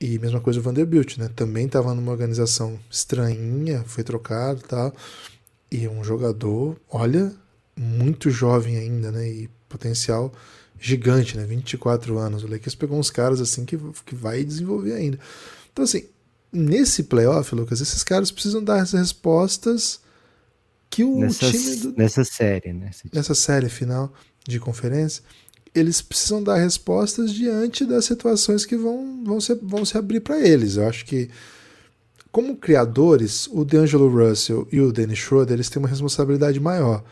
[0.00, 1.30] E mesma coisa o Vanderbilt, né?
[1.34, 4.94] Também estava numa organização estranhinha, foi trocado e tal.
[5.70, 7.32] E um jogador, olha,
[7.76, 9.28] muito jovem ainda, né?
[9.28, 10.32] E potencial
[10.78, 11.44] gigante, né?
[11.44, 12.44] 24 anos.
[12.44, 15.18] O Lakers pegou uns caras assim que, que vai desenvolver ainda.
[15.72, 16.04] Então, assim,
[16.52, 20.00] nesse playoff, Lucas, esses caras precisam dar as respostas
[20.88, 21.76] que o nessa, time.
[21.76, 22.90] Do, nessa série, né?
[23.12, 24.12] Nessa série final
[24.46, 25.22] de conferência,
[25.74, 30.40] eles precisam dar respostas diante das situações que vão, vão, se, vão se abrir para
[30.40, 30.76] eles.
[30.76, 31.28] Eu acho que
[32.36, 37.02] como criadores, o D'Angelo Russell e o Dennis Schroeder eles têm uma responsabilidade maior.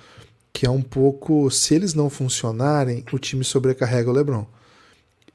[0.54, 4.46] Que é um pouco, se eles não funcionarem, o time sobrecarrega o LeBron.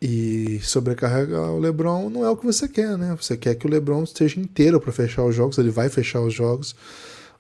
[0.02, 3.18] E sobrecarregar o LeBron não é o que você quer, né?
[3.20, 6.34] Você quer que o LeBron esteja inteiro para fechar os jogos, ele vai fechar os
[6.34, 6.74] jogos.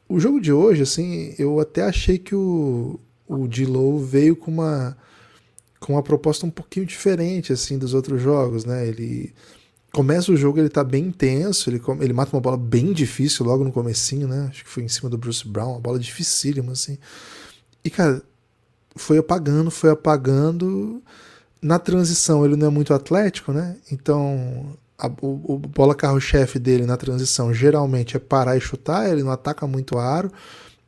[0.09, 4.97] O jogo de hoje, assim, eu até achei que o, o veio com uma,
[5.79, 8.85] com uma proposta um pouquinho diferente, assim, dos outros jogos, né?
[8.85, 9.33] Ele
[9.93, 13.63] começa o jogo, ele tá bem intenso, ele, ele mata uma bola bem difícil logo
[13.63, 14.47] no comecinho, né?
[14.49, 16.97] Acho que foi em cima do Bruce Brown, uma bola dificílima, assim.
[17.89, 18.21] E, cara,
[18.95, 21.01] foi apagando, foi apagando
[21.59, 23.77] na transição ele não é muito atlético, né?
[23.91, 29.23] Então a, o, o, bola carro-chefe dele na transição geralmente é parar e chutar, ele
[29.23, 30.31] não ataca muito aro.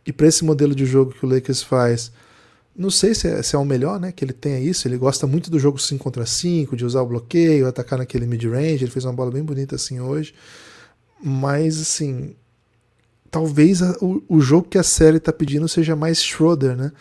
[0.05, 2.11] E para esse modelo de jogo que o Lakers faz,
[2.77, 4.11] não sei se é, se é, o melhor, né?
[4.11, 4.87] Que ele tenha isso.
[4.87, 8.83] Ele gosta muito do jogo 5 contra 5, de usar o bloqueio, atacar naquele mid-range.
[8.83, 10.35] Ele fez uma bola bem bonita assim hoje.
[11.23, 12.35] Mas, assim,
[13.31, 16.91] talvez a, o, o jogo que a série está pedindo seja mais Schroeder, né?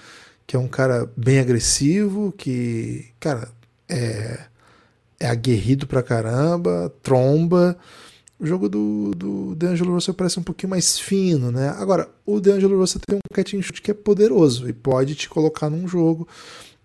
[0.47, 3.49] Que é um cara bem agressivo, que, cara,
[3.89, 4.47] é,
[5.19, 7.77] é aguerrido pra caramba, tromba.
[8.39, 11.69] O jogo do, do DeAngelo Russell parece um pouquinho mais fino, né?
[11.77, 15.29] Agora, o DeAngelo Russell tem um catch and shoot que é poderoso e pode te
[15.29, 16.27] colocar num jogo.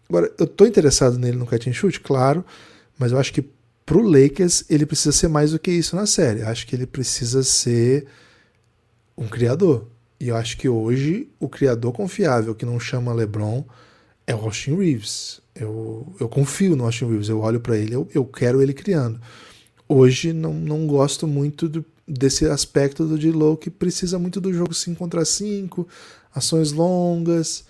[0.09, 2.43] Agora, eu tô interessado nele no catch and shoot, claro,
[2.99, 3.45] mas eu acho que
[3.85, 6.41] pro Lakers ele precisa ser mais do que isso na série.
[6.41, 8.05] Eu acho que ele precisa ser
[9.17, 9.87] um criador.
[10.19, 13.65] E eu acho que hoje o criador confiável que não chama LeBron
[14.25, 15.41] é o Austin Reeves.
[15.53, 19.19] Eu, eu confio no Austin Reeves, eu olho para ele, eu, eu quero ele criando.
[19.87, 24.73] Hoje não, não gosto muito do, desse aspecto do D-Low que precisa muito do jogo
[24.73, 25.87] 5 contra 5,
[26.33, 27.65] ações longas,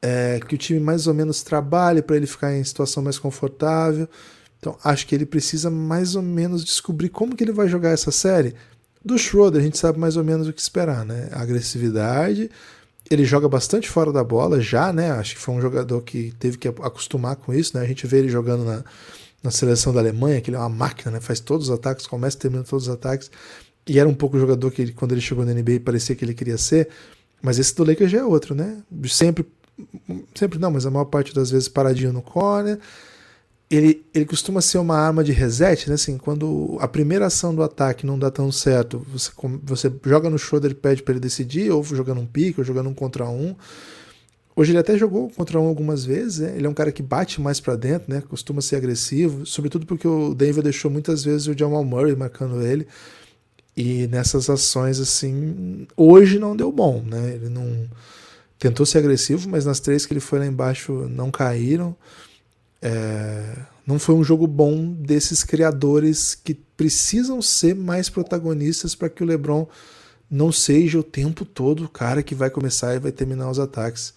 [0.00, 4.08] é, que o time mais ou menos trabalhe para ele ficar em situação mais confortável.
[4.58, 8.10] Então acho que ele precisa mais ou menos descobrir como que ele vai jogar essa
[8.10, 8.54] série.
[9.08, 11.30] Do Schroeder a gente sabe mais ou menos o que esperar, né?
[11.32, 12.50] A agressividade,
[13.10, 15.10] ele joga bastante fora da bola já, né?
[15.12, 17.82] Acho que foi um jogador que teve que acostumar com isso, né?
[17.82, 18.84] A gente vê ele jogando na,
[19.42, 21.20] na seleção da Alemanha, que ele é uma máquina, né?
[21.22, 23.30] Faz todos os ataques, começa e termina todos os ataques.
[23.86, 26.22] E era um pouco o jogador que ele, quando ele chegou na NBA parecia que
[26.22, 26.90] ele queria ser,
[27.40, 28.76] mas esse do Lakers já é outro, né?
[29.06, 29.46] Sempre,
[30.34, 32.78] sempre não, mas a maior parte das vezes paradinho no corner,
[33.70, 35.94] ele, ele costuma ser uma arma de reset, né?
[35.94, 39.30] Assim, quando a primeira ação do ataque não dá tão certo, você,
[39.62, 42.88] você joga no shoulder e pede para ele decidir, ou jogando um pique, ou jogando
[42.88, 43.54] um contra um.
[44.56, 46.54] Hoje ele até jogou contra um algumas vezes, né?
[46.56, 48.22] ele é um cara que bate mais para dentro, né?
[48.28, 52.86] Costuma ser agressivo, sobretudo porque o Denver deixou muitas vezes o Jamal Murray marcando ele.
[53.76, 57.34] E nessas ações, assim, hoje não deu bom, né?
[57.34, 57.88] Ele não
[58.58, 61.94] tentou ser agressivo, mas nas três que ele foi lá embaixo não caíram.
[62.80, 63.56] É,
[63.86, 69.26] não foi um jogo bom desses criadores que precisam ser mais protagonistas para que o
[69.26, 69.66] LeBron
[70.30, 74.14] não seja o tempo todo o cara que vai começar e vai terminar os ataques.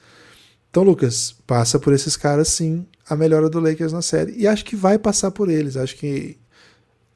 [0.69, 4.33] Então, Lucas, passa por esses caras sim a melhora do Lakers na série.
[4.37, 5.75] E acho que vai passar por eles.
[5.75, 6.37] Acho que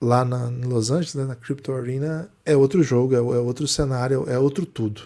[0.01, 3.67] lá na, em Los Angeles, né, na Crypto Arena, é outro jogo, é, é outro
[3.67, 5.03] cenário, é outro tudo.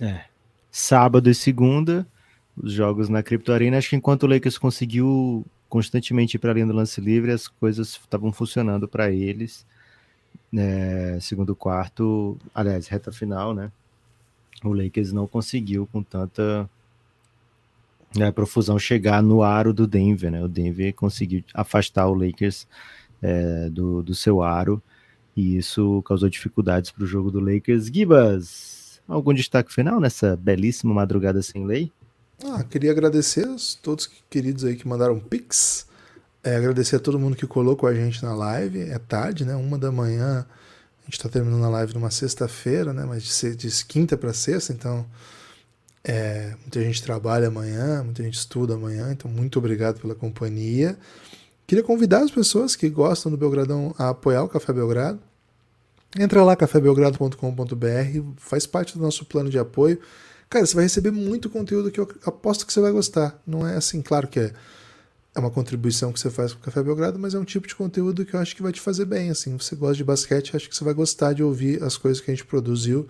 [0.00, 0.24] É.
[0.70, 2.06] Sábado e segunda,
[2.56, 3.78] os jogos na Crypto Arena.
[3.78, 7.48] Acho que enquanto o Lakers conseguiu constantemente ir para a linha do lance livre, as
[7.48, 9.66] coisas estavam funcionando para eles.
[10.56, 13.72] É, segundo quarto, aliás, reta final, né?
[14.62, 16.68] O Lakers não conseguiu com tanta
[18.16, 20.42] né, profusão chegar no aro do Denver, né?
[20.42, 22.68] O Denver conseguiu afastar o Lakers
[23.20, 24.80] é, do, do seu aro
[25.36, 27.86] e isso causou dificuldades para o jogo do Lakers.
[27.86, 31.90] Gibas, algum destaque final nessa belíssima madrugada sem lei?
[32.42, 35.86] Ah, queria agradecer a todos queridos aí que mandaram pix.
[36.42, 38.80] É, agradecer a todo mundo que colocou a gente na live.
[38.80, 39.54] É tarde, né?
[39.54, 40.46] Uma da manhã.
[41.02, 43.04] A gente está terminando a live numa sexta-feira, né?
[43.04, 45.06] Mas de, de quinta para sexta, então
[46.02, 49.12] é, muita gente trabalha amanhã, muita gente estuda amanhã.
[49.12, 50.98] Então, muito obrigado pela companhia.
[51.66, 55.18] Queria convidar as pessoas que gostam do Belgradão a apoiar o Café Belgrado.
[56.16, 59.98] Entra lá, cafébelgrado.com.br, faz parte do nosso plano de apoio.
[60.54, 63.42] Cara, você vai receber muito conteúdo que eu aposto que você vai gostar.
[63.44, 64.52] Não é assim, claro que é,
[65.34, 67.74] é uma contribuição que você faz com o Café Belgrado, mas é um tipo de
[67.74, 69.30] conteúdo que eu acho que vai te fazer bem.
[69.30, 72.30] Assim, você gosta de basquete, acho que você vai gostar de ouvir as coisas que
[72.30, 73.04] a gente produziu.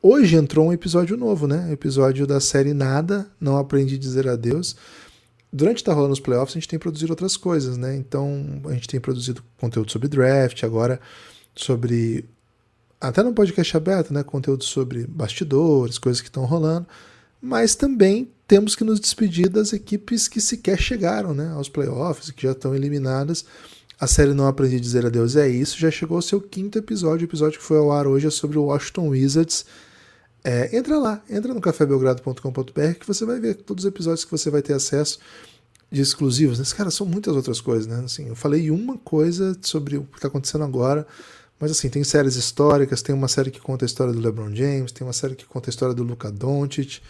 [0.00, 1.68] Hoje entrou um episódio novo, né?
[1.72, 4.76] Episódio da série Nada, Não Aprendi a Dizer Adeus.
[5.52, 7.96] Durante tá rolando os playoffs, a gente tem produzido outras coisas, né?
[7.96, 11.00] Então, a gente tem produzido conteúdo sobre draft, agora
[11.56, 12.24] sobre
[13.00, 16.86] até no podcast aberto, né, conteúdo sobre bastidores, coisas que estão rolando,
[17.40, 22.42] mas também temos que nos despedir das equipes que sequer chegaram né, aos playoffs, que
[22.42, 23.44] já estão eliminadas.
[24.00, 27.26] A série Não Aprendi a Dizer Adeus é isso, já chegou ao seu quinto episódio.
[27.26, 29.64] O episódio que foi ao ar hoje é sobre o Washington Wizards.
[30.42, 34.50] é, entra lá, entra no cafébelgrado.com.br que você vai ver todos os episódios que você
[34.50, 35.18] vai ter acesso
[35.90, 36.58] de exclusivos.
[36.58, 36.64] Né?
[36.76, 38.02] Cara, são muitas outras coisas, né?
[38.04, 41.06] Assim, eu falei uma coisa sobre o que está acontecendo agora,
[41.58, 44.92] mas assim, tem séries históricas, tem uma série que conta a história do LeBron James,
[44.92, 47.00] tem uma série que conta a história do Luka Doncic,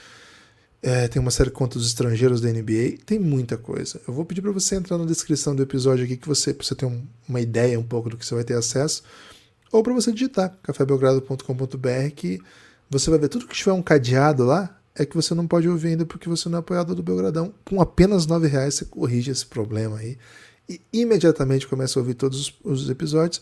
[0.81, 4.01] é, tem uma série que conta os estrangeiros da NBA, tem muita coisa.
[4.07, 6.87] Eu vou pedir para você entrar na descrição do episódio aqui que você, você ter
[6.87, 9.03] um, uma ideia um pouco do que você vai ter acesso,
[9.73, 12.41] ou para você digitar cafébelgrado.com.br que
[12.89, 15.89] você vai ver tudo que tiver um cadeado lá, é que você não pode ouvir
[15.89, 17.55] ainda porque você não é apoiador do Belgradão.
[17.65, 20.19] Com apenas R$ reais você corrige esse problema aí
[20.69, 23.41] e imediatamente começa a ouvir todos os, os episódios.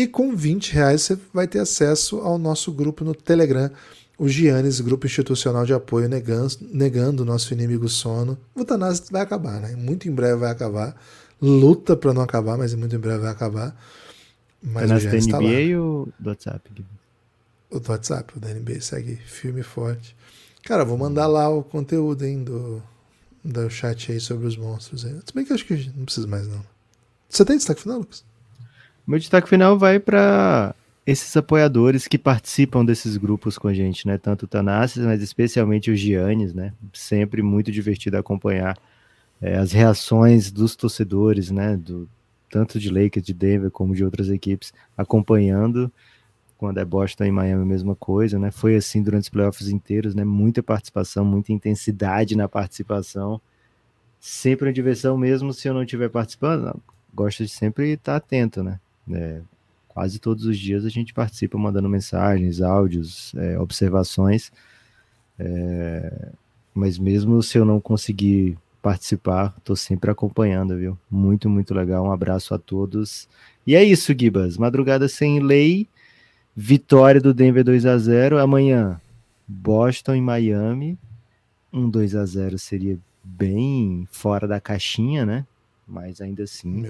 [0.00, 3.70] E com 20 reais você vai ter acesso ao nosso grupo no Telegram,
[4.16, 8.38] o Giannis, Grupo Institucional de Apoio, negando, negando o nosso inimigo sono.
[8.54, 9.76] O Tanás vai acabar, né?
[9.76, 10.96] Muito em breve vai acabar.
[11.38, 13.78] Luta para não acabar, mas muito em breve vai acabar.
[14.62, 16.70] Mas Tanás o Giannis da NBA tá ou do WhatsApp?
[17.68, 20.16] O do WhatsApp, o da NBA segue firme e forte.
[20.62, 22.82] Cara, vou mandar lá o conteúdo, hein, do,
[23.44, 25.04] do chat aí sobre os monstros.
[25.04, 25.12] Aí.
[25.26, 26.64] Se bem que acho que não precisa mais, não.
[27.28, 28.29] Você tem destaque final, Lucas?
[29.10, 30.72] Meu destaque final vai para
[31.04, 34.16] esses apoiadores que participam desses grupos com a gente, né?
[34.16, 36.72] Tanto o Tanassis, mas especialmente o Giannis, né?
[36.92, 38.78] Sempre muito divertido acompanhar
[39.42, 41.76] é, as reações dos torcedores, né?
[41.76, 42.08] Do,
[42.48, 45.90] tanto de Lakers, de Denver, como de outras equipes, acompanhando
[46.56, 48.52] quando é Boston e Miami, a mesma coisa, né?
[48.52, 50.24] Foi assim durante os playoffs inteiros, né?
[50.24, 53.40] Muita participação, muita intensidade na participação.
[54.20, 56.80] Sempre uma diversão, mesmo se eu não estiver participando,
[57.12, 58.78] gosto de sempre estar atento, né?
[59.12, 59.40] É,
[59.88, 64.52] quase todos os dias a gente participa mandando mensagens, áudios, é, observações.
[65.38, 66.28] É,
[66.74, 70.98] mas mesmo se eu não conseguir participar, estou sempre acompanhando, viu?
[71.10, 72.04] Muito, muito legal.
[72.06, 73.28] Um abraço a todos.
[73.66, 74.56] E é isso, Gibas.
[74.56, 75.88] Madrugada sem lei
[76.62, 79.00] Vitória do Denver 2 a 0 Amanhã,
[79.46, 80.98] Boston e Miami.
[81.72, 85.46] Um 2 a 0 seria bem fora da caixinha, né?
[85.90, 86.84] Mas ainda assim,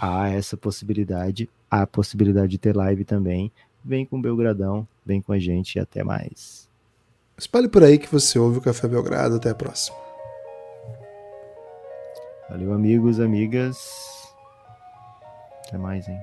[0.00, 1.48] há essa possibilidade.
[1.70, 3.52] Há a possibilidade de ter live também.
[3.84, 6.66] Vem com o Belgradão, vem com a gente e até mais.
[7.36, 9.36] Espalhe por aí que você ouve o Café Belgrado.
[9.36, 9.96] Até a próxima.
[12.48, 13.76] Valeu, amigos, amigas.
[15.66, 16.18] Até mais, hein?